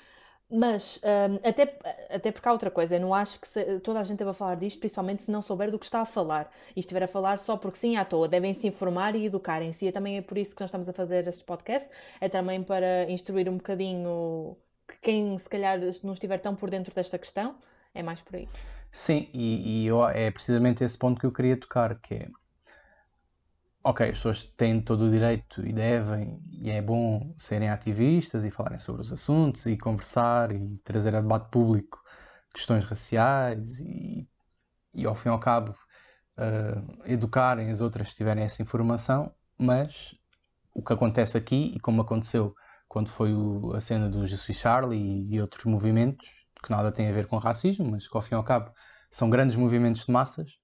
[0.50, 1.78] mas um, até,
[2.10, 4.56] até porque há outra coisa, eu não acho que se, toda a gente deva falar
[4.56, 7.58] disto, principalmente se não souber do que está a falar e estiver a falar só
[7.58, 8.30] porque sim à toa.
[8.30, 9.86] Devem se informar e educarem-se.
[9.86, 11.90] E é também é por isso que nós estamos a fazer este podcast,
[12.22, 14.56] é também para instruir um bocadinho
[15.02, 17.56] quem se calhar não estiver tão por dentro desta questão.
[17.94, 18.48] É mais por aí.
[18.92, 22.28] Sim, e, e eu, é precisamente esse ponto que eu queria tocar, que é
[23.90, 28.52] ok, as pessoas têm todo o direito e devem, e é bom serem ativistas e
[28.52, 32.04] falarem sobre os assuntos e conversar e trazer a debate público
[32.54, 34.28] questões raciais e,
[34.94, 40.14] e ao fim e ao cabo, uh, educarem as outras se tiverem essa informação, mas
[40.74, 42.54] o que acontece aqui e como aconteceu
[42.90, 46.28] quando foi o, a cena do Jesus Charlie e, e outros movimentos
[46.62, 48.70] que nada têm a ver com racismo, mas que ao fim e ao cabo
[49.10, 50.58] são grandes movimentos de massas,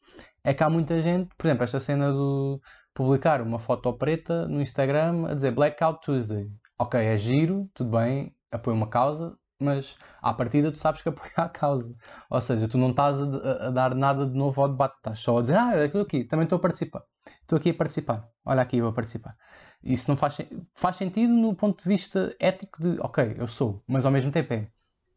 [0.43, 2.61] é que há muita gente, por exemplo, esta cena do
[2.93, 6.49] publicar uma foto preta no Instagram a dizer Blackout Tuesday.
[6.77, 11.31] ok, é giro, tudo bem, apoia uma causa, mas à partida tu sabes que apoia
[11.37, 11.95] a causa.
[12.29, 15.37] Ou seja, tu não estás a, a, dar nada de novo ao debate, estás só
[15.37, 17.03] a dizer, ah, estou aqui, também estou a participar.
[17.41, 18.27] Estou aqui a participar.
[18.45, 19.35] Olha aqui, eu a participar.
[19.83, 20.37] Isso não faz,
[20.73, 24.53] faz sentido no ponto de vista ético de, ok, eu sou, mas ao mesmo tempo
[24.53, 24.69] é,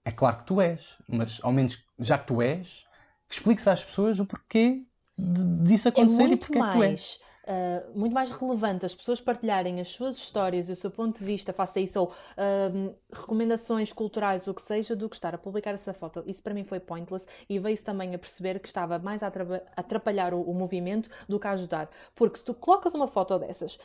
[0.04, 2.84] é claro que tu és, mas ao menos já que tu és,
[3.30, 4.84] explique-se às pessoas o porquê
[5.16, 7.18] de, disso acontecer é e porque mais, é que tu és.
[7.46, 11.24] Uh, muito mais relevante as pessoas partilharem as suas histórias e o seu ponto de
[11.24, 15.70] vista, faça isso, ou uh, recomendações culturais, o que seja, do que estar a publicar
[15.70, 16.24] essa foto.
[16.26, 19.30] Isso para mim foi pointless e veio-se também a perceber que estava mais a
[19.76, 21.88] atrapalhar o, o movimento do que a ajudar.
[22.16, 23.78] Porque se tu colocas uma foto dessas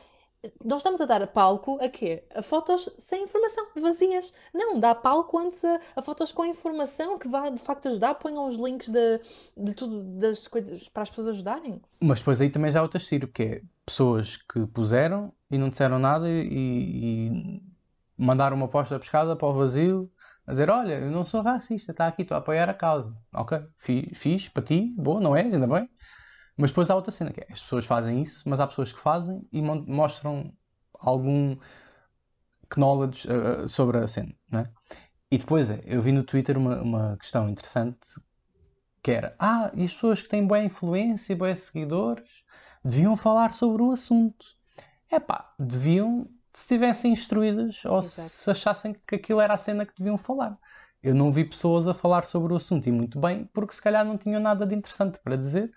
[0.63, 2.23] nós estamos a dar palco a quê?
[2.33, 4.33] A fotos sem informação, vazias.
[4.51, 8.15] Não, dá palco antes a, a fotos com informação que vai de facto ajudar.
[8.15, 9.19] Ponham os links de,
[9.55, 11.79] de tudo, das coisas para as pessoas ajudarem.
[11.99, 15.69] Mas depois aí também já há outro estilo, que é pessoas que puseram e não
[15.69, 17.61] disseram nada e, e
[18.17, 20.11] mandaram uma posta pescada para o vazio
[20.47, 23.15] a dizer: Olha, eu não sou racista, está aqui, estou a apoiar a causa.
[23.31, 25.87] Ok, fiz, fiz para ti, boa, não és, ainda bem.
[26.57, 28.99] Mas depois há outra cena, que é, as pessoas fazem isso, mas há pessoas que
[28.99, 30.53] fazem e mostram
[30.93, 31.57] algum
[32.77, 34.69] knowledge uh, sobre a cena, né?
[35.29, 37.99] E depois é, eu vi no Twitter uma, uma questão interessante
[39.01, 42.29] que era, ah, e as pessoas que têm boa influência e boas seguidores
[42.83, 44.45] deviam falar sobre o assunto.
[45.09, 48.29] É pá, deviam, se estivessem instruídas ou Exato.
[48.29, 50.57] se achassem que aquilo era a cena que deviam falar.
[51.01, 54.05] Eu não vi pessoas a falar sobre o assunto e muito bem, porque se calhar
[54.05, 55.71] não tinham nada de interessante para dizer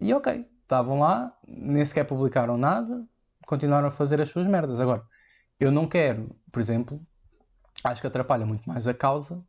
[0.00, 3.04] e ok, estavam lá, nem sequer publicaram nada,
[3.46, 4.80] continuaram a fazer as suas merdas.
[4.80, 5.02] Agora,
[5.58, 7.00] eu não quero, por exemplo,
[7.82, 9.44] acho que atrapalha muito mais a causa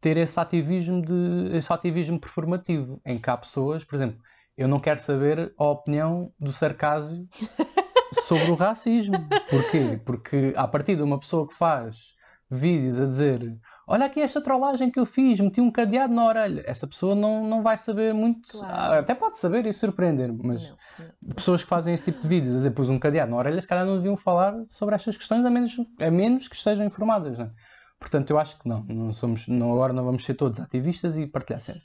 [0.00, 4.20] ter esse ativismo de esse ativismo performativo em que há pessoas, por exemplo,
[4.56, 7.28] eu não quero saber a opinião do sarcasmo
[8.22, 9.16] sobre o racismo.
[9.50, 10.00] Porquê?
[10.04, 12.14] Porque a partir de uma pessoa que faz
[12.50, 16.64] vídeos a dizer olha aqui esta trollagem que eu fiz, meti um cadeado na orelha.
[16.66, 19.00] Essa pessoa não, não vai saber muito, claro.
[19.00, 20.76] até pode saber e surpreender-me, mas não,
[21.22, 21.34] não.
[21.34, 23.68] pessoas que fazem esse tipo de vídeos, a dizer, pus um cadeado na orelha, se
[23.68, 27.38] calhar não deviam falar sobre estas questões, a menos, a menos que estejam informadas.
[27.38, 27.50] Não é?
[27.98, 31.26] Portanto, eu acho que não, não somos, não, agora não vamos ser todos ativistas e
[31.26, 31.82] partilhar sempre.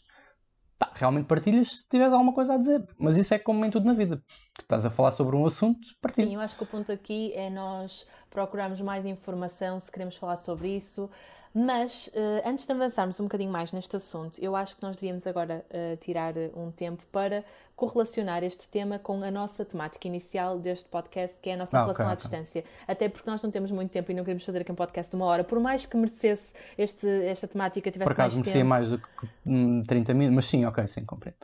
[0.77, 3.85] Pá, realmente partilhas se tiveres alguma coisa a dizer, mas isso é como em tudo
[3.85, 4.21] na vida.
[4.59, 6.27] Estás a falar sobre um assunto, partilha.
[6.27, 10.37] Sim, eu acho que o ponto aqui é nós procurarmos mais informação se queremos falar
[10.37, 11.09] sobre isso.
[11.53, 15.27] Mas uh, antes de avançarmos um bocadinho mais neste assunto, eu acho que nós devíamos
[15.27, 17.43] agora uh, tirar eh, um tempo para
[17.75, 21.81] correlacionar este tema com a nossa temática inicial deste podcast, que é a nossa ah,
[21.81, 22.29] relação okay, à okay.
[22.29, 22.63] distância.
[22.87, 25.15] Até porque nós não temos muito tempo e não queremos fazer aqui um podcast de
[25.15, 28.65] uma hora, por mais que merecesse este, esta temática tivesse por acaso, mais tempo.
[28.65, 31.37] mais do que 30 minutos, mas sim, ok, sim, compreendo.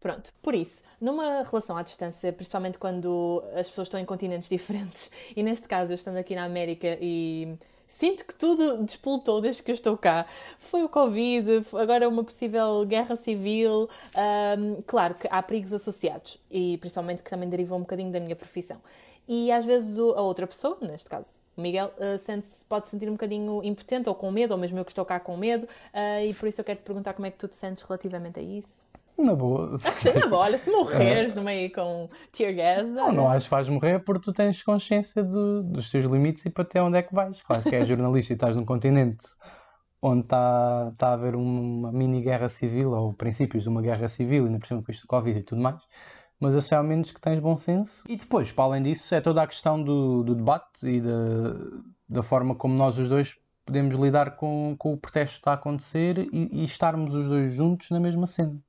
[0.00, 5.10] Pronto, por isso, numa relação à distância, principalmente quando as pessoas estão em continentes diferentes,
[5.34, 7.56] e neste caso eu estando aqui na América e
[7.88, 10.26] Sinto que tudo despoltou desde que eu estou cá.
[10.58, 13.88] Foi o Covid, agora uma possível guerra civil.
[14.14, 18.36] Um, claro que há perigos associados e principalmente que também derivam um bocadinho da minha
[18.36, 18.78] profissão.
[19.26, 22.92] E às vezes a outra pessoa, neste caso o Miguel, uh, sente -se, pode se
[22.92, 25.64] sentir um bocadinho impotente ou com medo, ou mesmo eu que estou cá com medo,
[25.64, 28.38] uh, e por isso eu quero te perguntar como é que tu te sentes relativamente
[28.38, 28.86] a isso.
[29.18, 29.76] Na boa.
[30.14, 31.34] Na boa, olha, se morreres é.
[31.34, 32.88] no meio com tear gas.
[32.88, 36.50] Não, não acho que vais morrer porque tu tens consciência do, dos teus limites e
[36.50, 37.42] para até onde é que vais.
[37.42, 39.26] Claro que és jornalista e estás num continente
[40.00, 44.46] onde está, está a haver uma mini guerra civil ou princípios de uma guerra civil,
[44.46, 45.80] ainda por cima com isto do Covid e tudo mais.
[46.38, 48.04] Mas sei ao menos que tens bom senso.
[48.08, 51.10] E depois, para além disso, é toda a questão do, do debate e da,
[52.08, 55.54] da forma como nós os dois podemos lidar com, com o protesto que está a
[55.54, 58.62] acontecer e, e estarmos os dois juntos na mesma cena.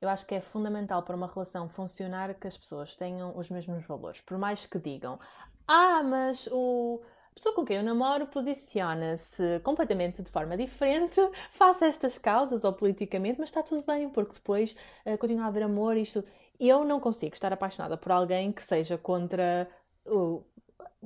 [0.00, 3.84] Eu acho que é fundamental para uma relação funcionar que as pessoas tenham os mesmos
[3.84, 4.20] valores.
[4.20, 5.18] Por mais que digam,
[5.66, 7.00] ah, mas o.
[7.30, 12.72] A pessoa com quem eu namoro posiciona-se completamente de forma diferente, faça estas causas ou
[12.72, 16.24] politicamente, mas está tudo bem, porque depois uh, continua a haver amor e isto.
[16.58, 19.66] Eu não consigo estar apaixonada por alguém que seja contra
[20.04, 20.42] o,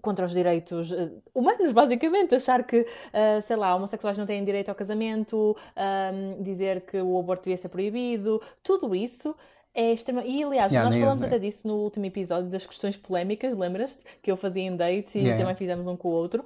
[0.00, 2.34] contra os direitos uh, humanos, basicamente.
[2.34, 7.18] Achar que, uh, sei lá, homossexuais não têm direito ao casamento, um, dizer que o
[7.18, 9.34] aborto devia ser proibido, tudo isso.
[9.76, 10.24] É extrema...
[10.24, 14.04] E aliás, yeah, nós falamos até disso no último episódio das questões polémicas, lembras-te?
[14.22, 15.36] Que eu fazia em dates e yeah.
[15.36, 16.44] também fizemos um com o outro.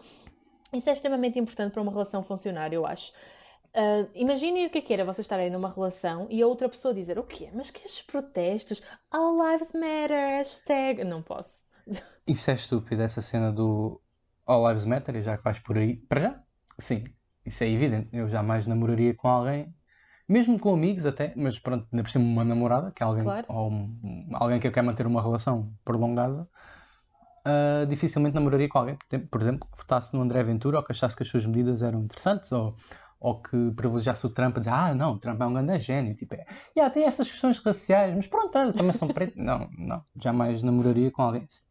[0.72, 3.12] Isso é extremamente importante para uma relação funcionar, eu acho.
[3.74, 6.94] Uh, imaginem o que é que era vocês estarem numa relação e a outra pessoa
[6.94, 7.50] dizer o quê?
[7.52, 8.82] Mas que estes protestos?
[9.10, 11.04] All lives matter, hashtag...
[11.04, 11.67] Não posso.
[12.26, 14.00] Isso é estúpido, essa cena do
[14.46, 15.96] All Lives Matter, e já que vais por aí.
[15.96, 16.42] Para já?
[16.78, 17.04] Sim,
[17.44, 18.08] isso é evidente.
[18.12, 19.74] Eu jamais namoraria com alguém,
[20.28, 23.46] mesmo com amigos até, mas pronto, ainda por cima uma namorada, que é alguém, claro.
[23.48, 26.46] ou um, alguém que eu quero manter uma relação prolongada.
[27.46, 28.98] uh, dificilmente namoraria com alguém,
[29.30, 32.02] por exemplo, que votasse no André Ventura ou que achasse que as suas medidas eram
[32.02, 32.76] interessantes ou,
[33.20, 36.14] ou que privilegiasse o Trump a dizer ah, não, o Trump é um grande gênio.
[36.14, 36.46] Tipo, é,
[36.76, 39.36] yeah, tem essas questões raciais, mas pronto, olha, também são pretos.
[39.42, 41.67] não, não, jamais namoraria com alguém assim.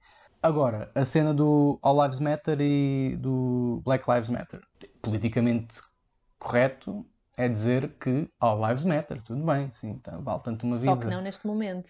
[0.48, 4.62] Agora, a cena do All Lives Matter e do Black Lives Matter.
[5.02, 5.82] Politicamente
[6.40, 7.06] correto
[7.36, 10.90] é dizer que All Lives Matter, tudo bem, sim, então, vale tanto uma vida.
[10.90, 11.90] Só que não neste momento.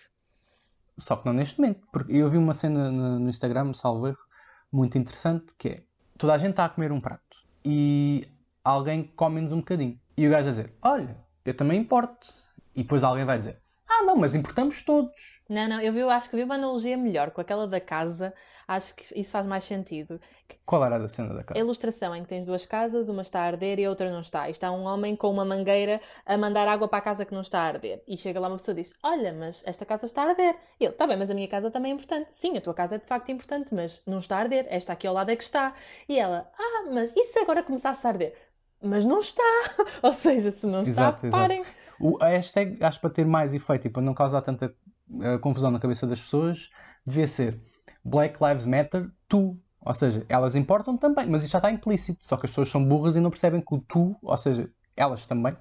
[0.98, 4.26] Só que não neste momento, porque eu vi uma cena no Instagram, salvo erro,
[4.72, 5.84] muito interessante, que é,
[6.18, 8.28] toda a gente está a comer um prato e
[8.64, 10.00] alguém come-nos um bocadinho.
[10.18, 11.16] E o gajo a dizer, olha,
[11.46, 12.34] eu também importo.
[12.76, 15.37] E depois alguém vai dizer, ah não, mas importamos todos.
[15.50, 18.34] Não, não, eu, vi, eu acho que vi uma analogia melhor com aquela da casa,
[18.68, 20.20] acho que isso faz mais sentido.
[20.66, 21.58] Qual era a da cena da casa?
[21.58, 24.20] A ilustração em que tens duas casas, uma está a arder e a outra não
[24.20, 24.50] está.
[24.50, 27.42] E está um homem com uma mangueira a mandar água para a casa que não
[27.42, 28.04] está a arder.
[28.06, 30.56] E chega lá uma pessoa e diz: Olha, mas esta casa está a arder.
[30.80, 32.30] E ele: Está bem, mas a minha casa também é importante.
[32.34, 34.68] Sim, a tua casa é de facto importante, mas não está a arder.
[34.70, 35.74] Esta aqui ao lado é que está.
[36.10, 38.36] E ela: Ah, mas e se agora começasse a arder?
[38.82, 39.44] Mas não está.
[40.04, 41.62] Ou seja, se não está, exato, parem.
[41.62, 41.78] Exato.
[42.00, 44.76] O, a hashtag, acho para ter mais efeito e para não causar tanta
[45.22, 46.70] a confusão na cabeça das pessoas
[47.06, 47.60] devia ser
[48.04, 49.58] Black Lives Matter, tu.
[49.82, 52.20] Ou seja, elas importam também, mas isto já está implícito.
[52.26, 55.26] Só que as pessoas são burras e não percebem que o tu, ou seja, elas
[55.26, 55.56] também,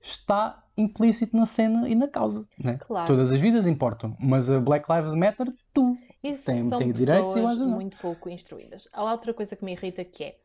[0.00, 2.46] está implícito na cena e na causa.
[2.58, 2.78] Né?
[2.78, 3.06] Claro.
[3.06, 5.96] Todas as vidas importam, mas a Black Lives Matter, tu.
[6.22, 8.88] Isso tem, são tem direitos e mais muito pouco instruídas.
[8.92, 10.36] Há outra coisa que me irrita que é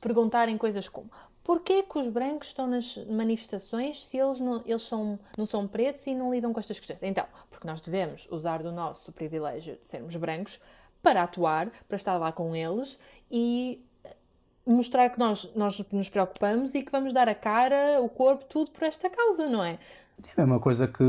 [0.00, 1.10] perguntarem coisas como
[1.44, 6.06] Porquê que os brancos estão nas manifestações se eles não, eles são, não são pretos
[6.06, 7.02] e não lidam com estas questões?
[7.02, 10.60] Então, porque nós devemos usar do nosso privilégio de sermos brancos
[11.02, 13.84] para atuar, para estar lá com eles e
[14.64, 18.70] mostrar que nós, nós nos preocupamos e que vamos dar a cara, o corpo, tudo
[18.70, 19.80] por esta causa, não é?
[20.36, 21.02] É uma coisa que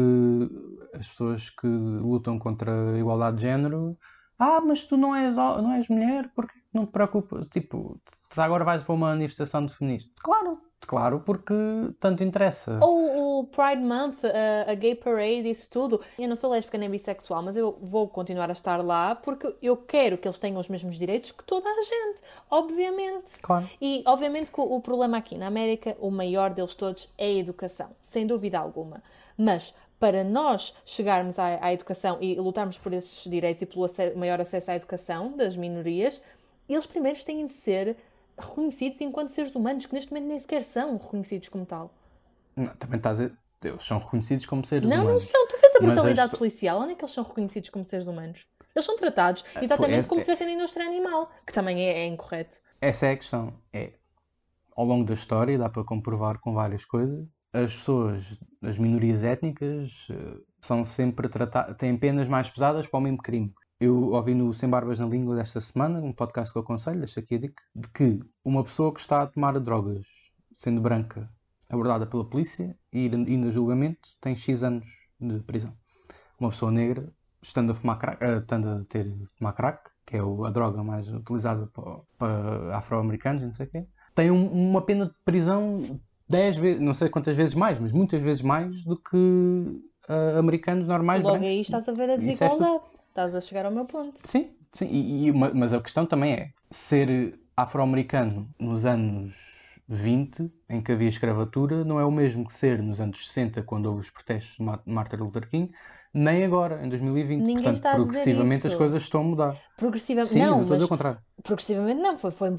[0.95, 3.95] as pessoas que lutam contra a igualdade de género
[4.39, 7.45] ah, mas tu não és, não és mulher, porque não te preocupas?
[7.45, 7.99] Tipo,
[8.35, 10.11] agora vais para uma manifestação de feminista.
[10.21, 11.53] Claro, claro, porque
[11.99, 12.79] tanto interessa.
[12.81, 16.01] Ou o Pride Month, a, a, Gay Parade, isso tudo.
[16.17, 19.77] Eu não sou lésbica nem bissexual, mas eu vou continuar a estar lá porque eu
[19.77, 23.39] quero que eles tenham os mesmos direitos que toda a gente, obviamente.
[23.41, 23.69] Claro.
[23.81, 27.33] E obviamente que o, o problema aqui na América, o maior deles todos, é a
[27.33, 29.01] educação, sem dúvida alguma.
[29.37, 34.41] Mas para nós chegarmos à, à, educação e lutarmos por esses direitos e pelo maior
[34.41, 36.21] acesso à educação das minorias,
[36.69, 37.97] eles primeiros têm de ser
[38.37, 41.93] reconhecidos enquanto seres humanos, que neste momento nem sequer são reconhecidos como tal.
[42.55, 43.31] Não, também estás a
[43.65, 45.23] eles são reconhecidos como seres não, humanos.
[45.31, 45.47] Não, não são.
[45.47, 46.37] Tu vês a brutalidade esta...
[46.37, 48.45] policial, onde é que eles são reconhecidos como seres humanos?
[48.75, 52.07] Eles são tratados ah, exatamente como se estivessem na indústria animal, que também é, é
[52.07, 52.57] incorreto.
[52.81, 53.53] Essa é a questão.
[53.71, 53.93] É,
[54.75, 60.07] ao longo da história, dá para comprovar com várias coisas, as pessoas, as minorias étnicas,
[60.09, 63.53] eh, são sempre tratadas, têm penas mais pesadas para o mesmo crime.
[63.83, 67.19] Eu ouvi no Sem Barbas na Língua desta semana, um podcast que eu aconselho, deixo
[67.19, 70.07] aqui a dica, de que uma pessoa que está a tomar drogas,
[70.55, 71.29] sendo branca,
[71.69, 74.85] abordada pela polícia e indo a julgamento, tem X anos
[75.19, 75.75] de prisão.
[76.39, 80.21] Uma pessoa negra, estando a, fumar crack, uh, estando a ter tomar crack, que é
[80.21, 81.69] a droga mais utilizada
[82.17, 86.93] para, afro-americanos, não sei o quê, tem um, uma pena de prisão 10 vezes, não
[86.93, 91.21] sei quantas vezes mais, mas muitas vezes mais do que uh, americanos normais.
[91.21, 91.51] Logo brancos.
[91.51, 93.02] aí estás a ver a desigualdade.
[93.13, 94.19] Estás a chegar ao meu ponto.
[94.23, 94.87] Sim, sim.
[94.87, 101.09] E, e, mas a questão também é ser afro-americano nos anos 20, em que havia
[101.09, 104.91] escravatura, não é o mesmo que ser nos anos 60, quando houve os protestos de
[104.91, 105.71] Martin Luther King,
[106.11, 107.39] nem agora, em 2020.
[107.39, 109.61] Ninguém Portanto, está a progressivamente as coisas estão a mudar.
[109.77, 111.19] Progressivamente, Sim, não, não estou a dizer o contrário.
[111.43, 112.55] Progressivamente não, foi, foi,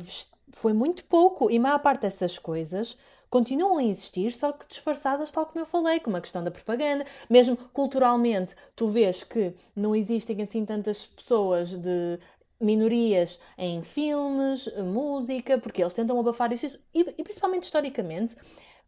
[0.52, 1.50] foi muito pouco.
[1.50, 2.96] E a maior parte dessas coisas
[3.34, 7.04] continuam a existir, só que disfarçadas, tal como eu falei, como a questão da propaganda.
[7.28, 12.20] Mesmo culturalmente, tu vês que não existem assim tantas pessoas de
[12.60, 18.36] minorias em filmes, música, porque eles tentam abafar isso, e, e principalmente historicamente,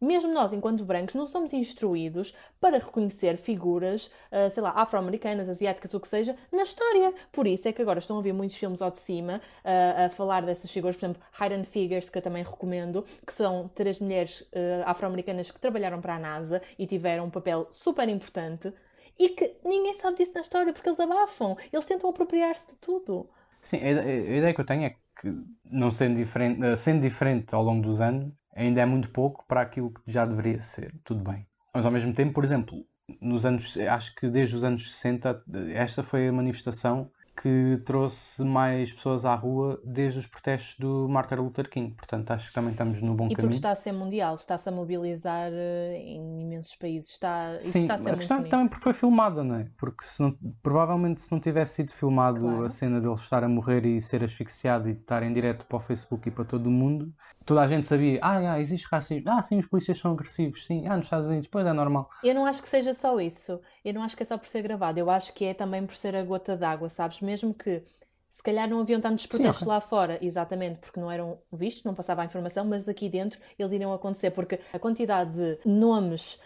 [0.01, 5.93] mesmo nós, enquanto brancos, não somos instruídos para reconhecer figuras, uh, sei lá, afro-americanas, asiáticas,
[5.95, 7.13] o que seja, na história.
[7.33, 10.11] Por isso é que agora estão a ver muitos filmes ao de cima uh, a
[10.11, 14.41] falar dessas figuras, por exemplo, Hidden Figures, que eu também recomendo, que são três mulheres
[14.41, 18.73] uh, afro-americanas que trabalharam para a NASA e tiveram um papel super importante
[19.19, 23.29] e que ninguém sabe disso na história porque eles abafam, eles tentam apropriar-se de tudo.
[23.61, 27.83] Sim, a, ideia que eu tenho é que, não sendo diferente, sendo diferente ao longo
[27.83, 30.95] dos anos, ainda é muito pouco para aquilo que já deveria ser.
[31.05, 31.47] Tudo bem.
[31.75, 32.85] Mas ao mesmo tempo, por exemplo,
[33.21, 35.45] nos anos, acho que desde os anos 60,
[35.75, 37.11] esta foi a manifestação
[37.41, 41.95] que trouxe mais pessoas à rua desde os protestos do Martin Luther King.
[41.95, 43.35] Portanto, acho que também estamos no bom e caminho.
[43.35, 47.11] E porque está a ser mundial, está-se a mobilizar eh, em imensos países.
[47.11, 49.69] Está, Sim, está a ser a questão muito também porque foi filmada, não é?
[49.77, 52.63] Porque se não, provavelmente se não tivesse sido filmado Claro.
[52.65, 55.81] a cena dele estar a morrer e ser asfixiado e estar em direto para o
[55.81, 57.13] Facebook e para todo o mundo,
[57.45, 60.87] toda a gente sabia, ah, ah, existe racismo, ah, sim, os polícias são agressivos, sim,
[60.87, 62.09] ah, nos Estados Unidos, pois é normal.
[62.23, 63.61] Eu não acho que seja só isso.
[63.85, 64.99] Eu não acho que é só por ser gravado.
[64.99, 67.21] Eu acho que é também por ser a gota d'água, sabes?
[67.27, 67.83] Mesmo que
[68.31, 69.69] se calhar não haviam tantos protestos ok.
[69.69, 73.73] lá fora, exatamente, porque não eram vistos, não passava a informação, mas aqui dentro eles
[73.73, 76.39] iriam acontecer, porque a quantidade de nomes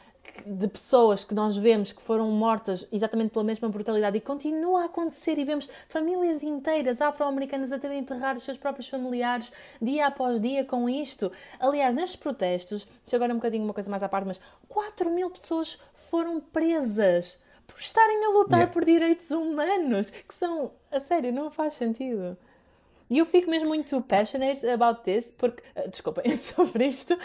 [0.47, 4.85] de pessoas que nós vemos que foram mortas exatamente pela mesma brutalidade e continua a
[4.85, 10.07] acontecer e vemos famílias inteiras afro-americanas a terem de enterrar os seus próprios familiares dia
[10.07, 11.33] após dia com isto.
[11.59, 15.11] Aliás, nestes protestos, isto agora é um bocadinho uma coisa mais à parte, mas 4
[15.11, 17.41] mil pessoas foram presas
[17.71, 18.73] por estarem a lutar Yeah.
[18.73, 22.37] por direitos humanos, que são, a sério, não faz sentido.
[23.09, 27.17] E eu fico mesmo muito passionate about this, porque, eh, desculpem, sobre isto,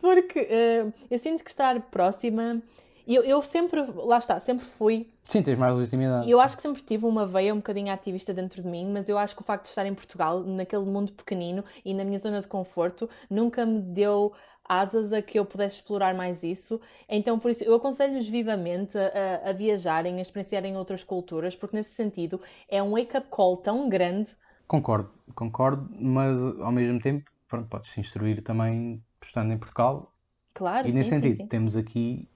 [0.00, 2.62] porque eh, eu sinto que estar próxima,
[3.06, 6.30] eu, eu sempre, lá está, sempre fui Sim, tens mais legitimidade.
[6.30, 9.18] eu acho que sempre tive uma veia um bocadinho ativista dentro de mim, mas eu
[9.18, 12.40] acho que o facto de estar em Portugal, naquele mundo pequenino e na minha zona
[12.40, 14.32] de conforto, nunca me deu
[14.68, 16.80] asas a que eu pudesse explorar mais isso.
[17.08, 21.94] Então, por isso, eu aconselho-os vivamente a, a- viajarem, a experienciarem outras culturas, porque nesse
[21.94, 24.30] sentido é um wake-up call tão grande.
[24.66, 30.12] Concordo, concordo, mas ao mesmo tempo, pronto, podes se instruir também estando em Portugal
[30.54, 31.48] Claro, E sim, nesse sim, sentido, sim.
[31.48, 32.30] temos aqui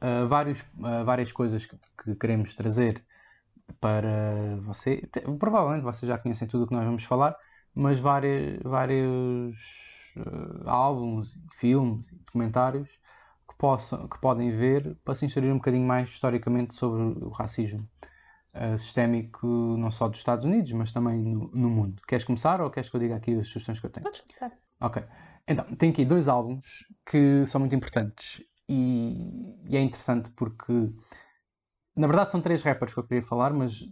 [0.00, 3.04] ah, vários, ah, várias coisas que, que queremos trazer
[3.80, 4.98] para você.
[5.12, 7.36] Te- Provavelmente vocês já conhecem tudo o que nós vamos falar,
[7.74, 9.56] mas várias, vários
[10.18, 12.88] ah, álbuns, filmes, e documentários
[13.48, 17.88] que, possam, que podem ver para se instruir um bocadinho mais historicamente sobre o racismo
[18.52, 22.02] ah, sistémico, não só dos Estados Unidos, mas também no, no mundo.
[22.06, 24.04] Queres começar ou queres que eu diga aqui as sugestões que eu tenho?
[24.04, 24.52] Podes começar.
[24.80, 25.02] Ok.
[25.46, 30.72] Então, tem aqui dois álbuns que são muito importantes e, e é interessante porque,
[31.96, 33.84] na verdade, são três rappers que eu queria falar, mas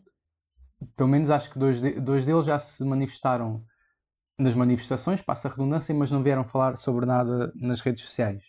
[0.97, 3.65] pelo menos acho que dois, de- dois deles já se manifestaram
[4.39, 8.43] nas manifestações, passa a redundância, mas não vieram falar sobre nada nas redes sociais.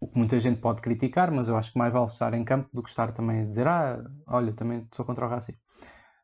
[0.00, 2.68] O que muita gente pode criticar, mas eu acho que mais vale estar em campo
[2.72, 5.60] do que estar também a dizer, ah, olha, também sou contra o racismo.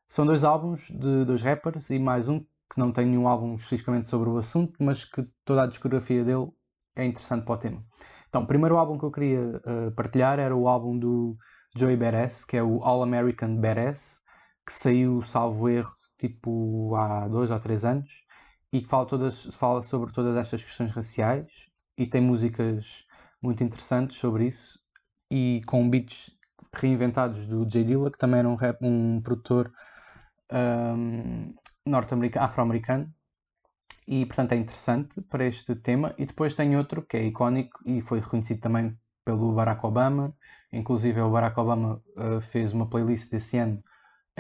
[0.08, 4.06] São dois álbuns de dois rappers e mais um que não tem nenhum álbum especificamente
[4.06, 6.48] sobre o assunto, mas que toda a discografia dele
[6.96, 7.84] é interessante para o tema.
[8.28, 11.36] Então, o primeiro álbum que eu queria eh, partilhar era o álbum do
[11.76, 14.20] Joey Badass, que é o All American Badass,
[14.64, 18.24] que saiu, salvo erro, tipo há dois ou três anos,
[18.72, 23.04] e que fala, todas, fala sobre todas estas questões raciais e tem músicas
[23.42, 24.78] muito interessantes sobre isso
[25.30, 26.30] e com beats
[26.72, 29.72] reinventados do J Dilla, que também era um, rap- um produtor
[30.50, 31.52] ahm,
[31.84, 33.12] norte-americano, afro-americano.
[34.06, 36.14] E portanto é interessante para este tema.
[36.18, 40.34] E depois tem outro que é icónico e foi reconhecido também pelo Barack Obama.
[40.72, 43.80] Inclusive o Barack Obama ah, fez uma playlist desse ano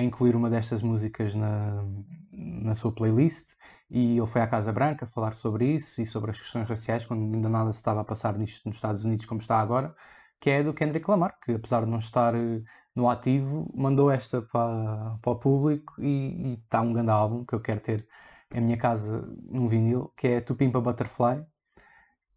[0.00, 1.84] a incluir uma destas músicas na,
[2.32, 3.54] na sua playlist.
[3.90, 7.34] E ele foi à Casa Branca falar sobre isso e sobre as questões raciais, quando
[7.34, 9.94] ainda nada se estava a passar nisto nos Estados Unidos como está agora,
[10.40, 12.62] que é do Kendrick Lamar, que apesar de não estar eh,
[12.94, 17.60] no ativo, mandou esta para, para o público e, está um grande álbum que eu
[17.60, 18.06] quero ter
[18.52, 21.44] em minha casa num vinil, que é Tupimpa Butterfly,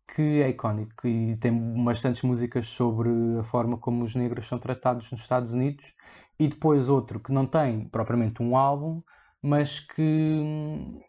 [0.08, 3.10] que é icónico e tem bastantes músicas sobre
[3.40, 5.94] a forma como os negros são tratados nos Estados Unidos
[6.40, 9.02] e depois outro que não tem propriamente um álbum,
[9.42, 11.00] mas que hum,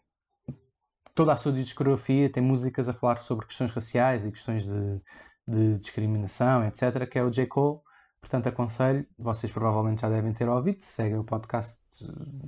[1.15, 5.01] toda a sua discografia tem músicas a falar sobre questões raciais e questões de,
[5.47, 7.47] de discriminação, etc., que é o J.
[7.47, 7.79] Cole.
[8.19, 11.79] Portanto, aconselho, vocês provavelmente já devem ter ouvido, se seguem o podcast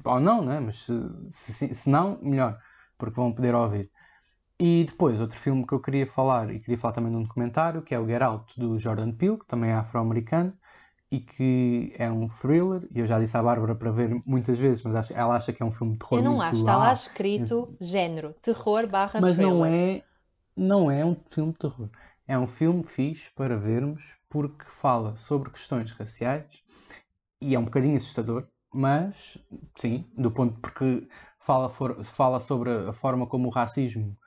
[0.03, 0.59] ou não, né?
[0.59, 0.93] mas se,
[1.30, 2.59] se, se não, melhor,
[2.97, 3.91] porque vão poder ouvir.
[4.59, 7.84] E depois, outro filme que eu queria falar, e queria falar também de um documentário,
[7.84, 10.51] que é o Get Out, do Jordan Peele, que também é afro-americano,
[11.12, 14.84] e que é um thriller, e eu já disse à Bárbara para ver muitas vezes,
[14.84, 16.91] mas acho- ela acha que é um filme de terror Eu não acho, está lá
[16.91, 19.66] escrito género, terror barra mas não thriller.
[19.66, 20.03] é,
[20.55, 21.89] não é um filme de terror.
[22.28, 26.62] É um filme fixe para vermos porque fala sobre questões raciais
[27.41, 29.38] e é um bocadinho assustador, mas
[29.76, 31.08] sim, do ponto porque
[31.39, 34.18] fala, for- fala sobre a forma como o racismo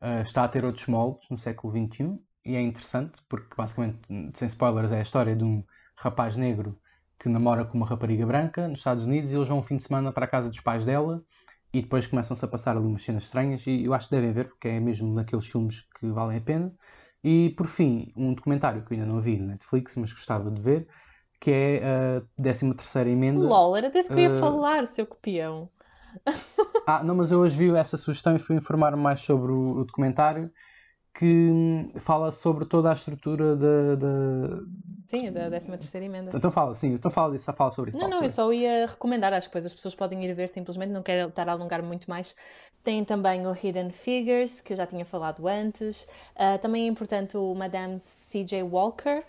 [0.00, 4.00] ah, está a ter outros moldes no século XXI e é interessante porque basicamente,
[4.34, 5.64] sem spoilers, é a história de um
[5.96, 6.78] rapaz negro
[7.18, 9.84] que namora com uma rapariga branca nos Estados Unidos e eles vão um fim de
[9.84, 11.22] semana para a casa dos pais dela
[11.72, 14.48] e depois começam-se a passar ali umas cenas estranhas e eu acho que devem ver
[14.48, 16.72] porque é mesmo daqueles filmes que valem a pena.
[17.22, 20.60] E por fim, um documentário que eu ainda não vi na Netflix, mas gostava de
[20.60, 20.86] ver,
[21.40, 21.82] que é
[22.18, 23.40] a 13 terceira emenda.
[23.40, 24.38] LOL, era desse que eu ia uh...
[24.38, 25.68] falar, seu copião.
[26.86, 29.84] ah, não, mas eu hoje vi essa sugestão e fui informar mais sobre o, o
[29.84, 30.50] documentário
[31.14, 33.96] que fala sobre toda a estrutura da.
[35.06, 36.36] Sim, da 13 terceira emenda.
[36.36, 38.00] Então fala, sim, então fala disso, fala sobre isso.
[38.00, 41.04] Não, não, eu só ia recomendar, que depois as pessoas podem ir ver simplesmente, não
[41.04, 42.34] quero estar a alongar muito mais.
[42.82, 46.08] Tem também o Hidden Figures, que eu já tinha falado antes.
[46.34, 48.64] Uh, também é importante o Madame C.J.
[48.64, 49.22] Walker.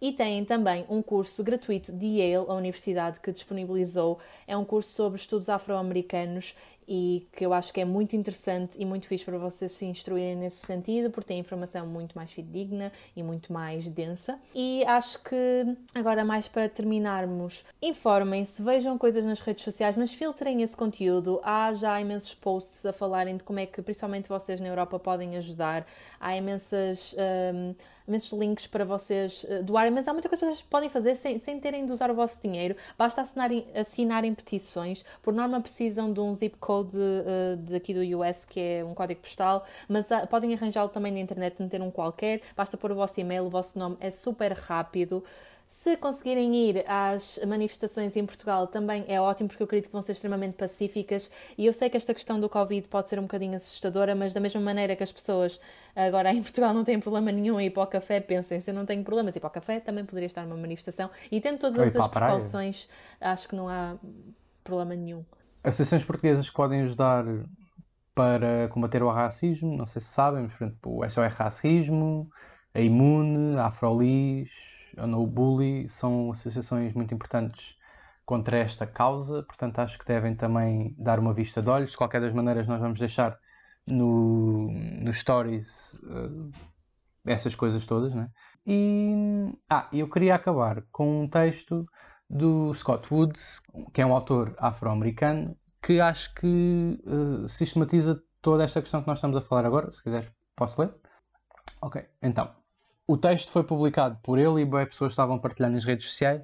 [0.00, 4.18] E tem também um curso gratuito de Yale, a universidade que disponibilizou.
[4.46, 6.54] É um curso sobre estudos afro-americanos
[6.88, 10.36] e que eu acho que é muito interessante e muito fixe para vocês se instruírem
[10.36, 14.38] nesse sentido, porque tem informação muito mais fidedigna e muito mais densa.
[14.54, 20.62] E acho que, agora mais para terminarmos, informem-se, vejam coisas nas redes sociais, mas filtrem
[20.62, 21.40] esse conteúdo.
[21.42, 25.36] Há já imensos posts a falarem de como é que, principalmente vocês na Europa, podem
[25.36, 25.86] ajudar.
[26.20, 27.14] Há imensas.
[27.54, 27.74] Um,
[28.06, 31.38] imensos links para vocês uh, doarem, mas há muita coisa que vocês podem fazer sem,
[31.38, 32.76] sem terem de usar o vosso dinheiro.
[32.96, 35.04] Basta assinarem, assinarem petições.
[35.22, 39.20] Por norma, precisam de um zip code uh, daqui do US, que é um código
[39.20, 42.40] postal, mas uh, podem arranjá-lo também na internet, meter um qualquer.
[42.56, 45.22] Basta pôr o vosso e-mail, o vosso nome, é super rápido.
[45.66, 50.00] Se conseguirem ir às manifestações em Portugal também é ótimo, porque eu acredito que vão
[50.00, 51.30] ser extremamente pacíficas.
[51.58, 54.40] E eu sei que esta questão do Covid pode ser um bocadinho assustadora, mas da
[54.40, 55.60] mesma maneira que as pessoas
[55.94, 58.74] agora em Portugal não têm problema nenhum em ir para o café, pensem, se eu
[58.74, 61.10] não tenho problemas em ir para o café, também poderia estar numa manifestação.
[61.32, 62.88] E tendo todas as precauções,
[63.20, 63.96] acho que não há
[64.62, 65.24] problema nenhum.
[65.64, 67.24] Associações portuguesas que podem ajudar
[68.14, 72.30] para combater o racismo, não sei se sabem, mas por exemplo, o SOR Racismo,
[72.72, 77.76] a Imune, a Afrolis, No Bully são associações muito importantes
[78.24, 81.92] contra esta causa, portanto acho que devem também dar uma vista de olhos.
[81.92, 83.38] De qualquer das maneiras, nós vamos deixar
[83.86, 84.70] no,
[85.02, 86.50] no Stories uh,
[87.24, 88.28] essas coisas todas, né?
[88.66, 91.86] E ah, eu queria acabar com um texto
[92.28, 93.60] do Scott Woods,
[93.94, 99.18] que é um autor afro-americano, que acho que uh, sistematiza toda esta questão que nós
[99.18, 99.90] estamos a falar agora.
[99.92, 100.92] Se quiseres, posso ler?
[101.80, 102.65] Ok, então.
[103.08, 106.42] O texto foi publicado por ele e boas pessoas estavam partilhando nas redes sociais,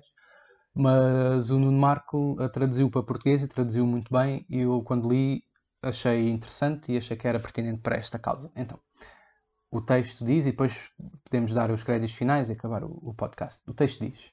[0.72, 5.10] mas o Nuno Marco a traduziu para português e traduziu muito bem e eu quando
[5.10, 5.42] li
[5.82, 8.52] achei interessante e achei que era pertinente para esta causa.
[8.54, 8.78] Então,
[9.72, 10.78] o texto diz, e depois
[11.24, 13.68] podemos dar os créditos finais e acabar o, o podcast.
[13.68, 14.30] O texto diz: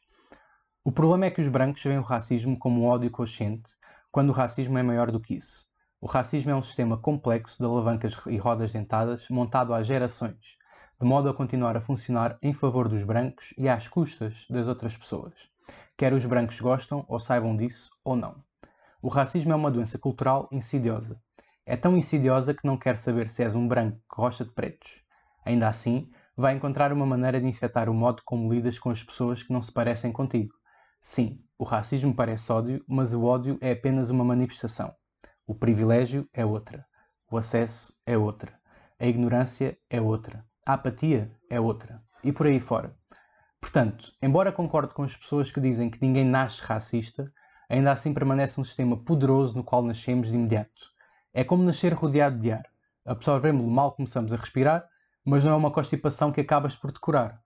[0.86, 3.72] O problema é que os brancos veem o racismo como um ódio consciente,
[4.12, 5.66] quando o racismo é maior do que isso.
[6.00, 10.59] O racismo é um sistema complexo de alavancas e rodas dentadas montado há gerações
[11.00, 14.98] de modo a continuar a funcionar em favor dos brancos e às custas das outras
[14.98, 15.50] pessoas,
[15.96, 18.44] quer os brancos gostam ou saibam disso ou não.
[19.02, 21.22] O racismo é uma doença cultural insidiosa.
[21.66, 25.02] É tão insidiosa que não quer saber se és um branco que gosta de pretos.
[25.46, 29.42] Ainda assim, vai encontrar uma maneira de infectar o modo como lidas com as pessoas
[29.42, 30.54] que não se parecem contigo.
[31.02, 34.94] Sim, o racismo parece ódio, mas o ódio é apenas uma manifestação.
[35.48, 36.86] O privilégio é outra.
[37.32, 38.52] O acesso é outra.
[39.00, 40.49] A ignorância é outra.
[40.70, 42.00] A apatia é outra.
[42.24, 42.96] E por aí fora.
[43.60, 47.26] Portanto, embora concorde com as pessoas que dizem que ninguém nasce racista,
[47.68, 50.92] ainda assim permanece um sistema poderoso no qual nascemos de imediato.
[51.34, 52.62] É como nascer rodeado de ar.
[53.04, 54.88] Absorvemos-lo mal começamos a respirar,
[55.26, 57.42] mas não é uma constipação que acabas por decorar.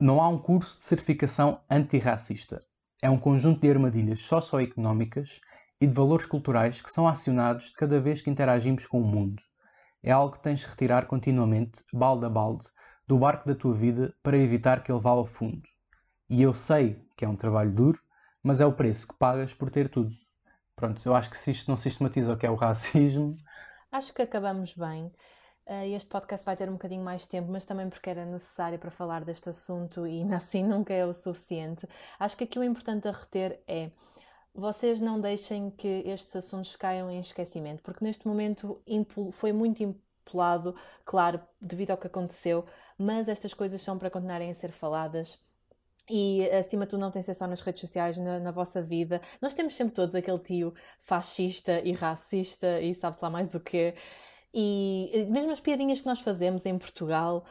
[0.00, 2.58] Não há um curso de certificação antirracista.
[3.00, 5.40] É um conjunto de armadilhas socioeconómicas
[5.80, 9.40] e de valores culturais que são acionados de cada vez que interagimos com o mundo
[10.02, 12.66] é algo que tens de retirar continuamente, balde a balde,
[13.06, 15.62] do barco da tua vida para evitar que ele vá ao fundo.
[16.28, 18.00] E eu sei que é um trabalho duro,
[18.42, 20.14] mas é o preço que pagas por ter tudo.
[20.76, 23.36] Pronto, eu acho que se isto não sistematiza o que é o racismo.
[23.90, 25.10] Acho que acabamos bem.
[25.66, 28.90] Eh, este podcast vai ter um bocadinho mais tempo, mas também porque era necessário para
[28.90, 31.86] falar deste assunto e assim nunca é o suficiente.
[32.18, 33.90] Acho que aqui o importante a reter é
[34.58, 38.82] vocês não deixem que estes assuntos caiam em esquecimento, porque neste momento
[39.30, 42.64] foi muito impulado, claro, devido ao que aconteceu,
[42.98, 45.38] mas estas coisas são para continuarem a ser faladas.
[46.10, 49.20] E acima de tudo, não tem só nas redes sociais, na, na, vossa vida.
[49.40, 53.94] Nós temos sempre todos aquele tio fascista e racista e sabe-se lá mais o quê.
[54.52, 57.44] E mesmo as piadinhas que nós fazemos em Portugal,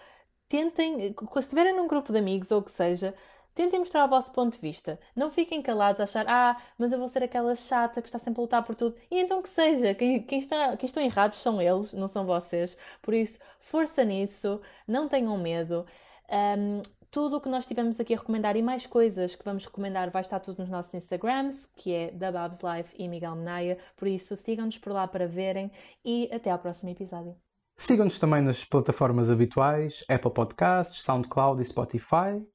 [0.49, 3.13] tentem, se estiverem num grupo de amigos ou o que seja,
[3.57, 4.99] Tentem mostrar o vosso ponto de vista.
[5.15, 8.39] Não fiquem calados a achar, ah, mas eu vou ser aquela chata que está sempre
[8.39, 8.95] a lutar por tudo.
[9.09, 9.95] E então que seja.
[9.95, 12.77] Quem, quem, está, quem estão errados são eles, não são vocês.
[13.01, 14.61] Por isso, força nisso.
[14.87, 15.87] Não tenham medo.
[16.29, 20.11] Um, tudo o que nós tivemos aqui a recomendar e mais coisas que vamos recomendar
[20.11, 23.79] vai estar tudo nos nossos Instagrams, que é da Babs Life e Miguel Menaia.
[23.95, 25.71] Por isso, sigam-nos por lá para verem
[26.05, 27.35] e até ao próximo episódio.
[27.75, 32.45] Sigam-nos também nas plataformas habituais, Apple Podcasts, SoundCloud e Spotify.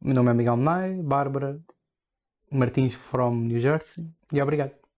[0.00, 1.60] Meu nome é Miguel Menai, Bárbara
[2.50, 4.85] Martins from New Jersey e obrigado.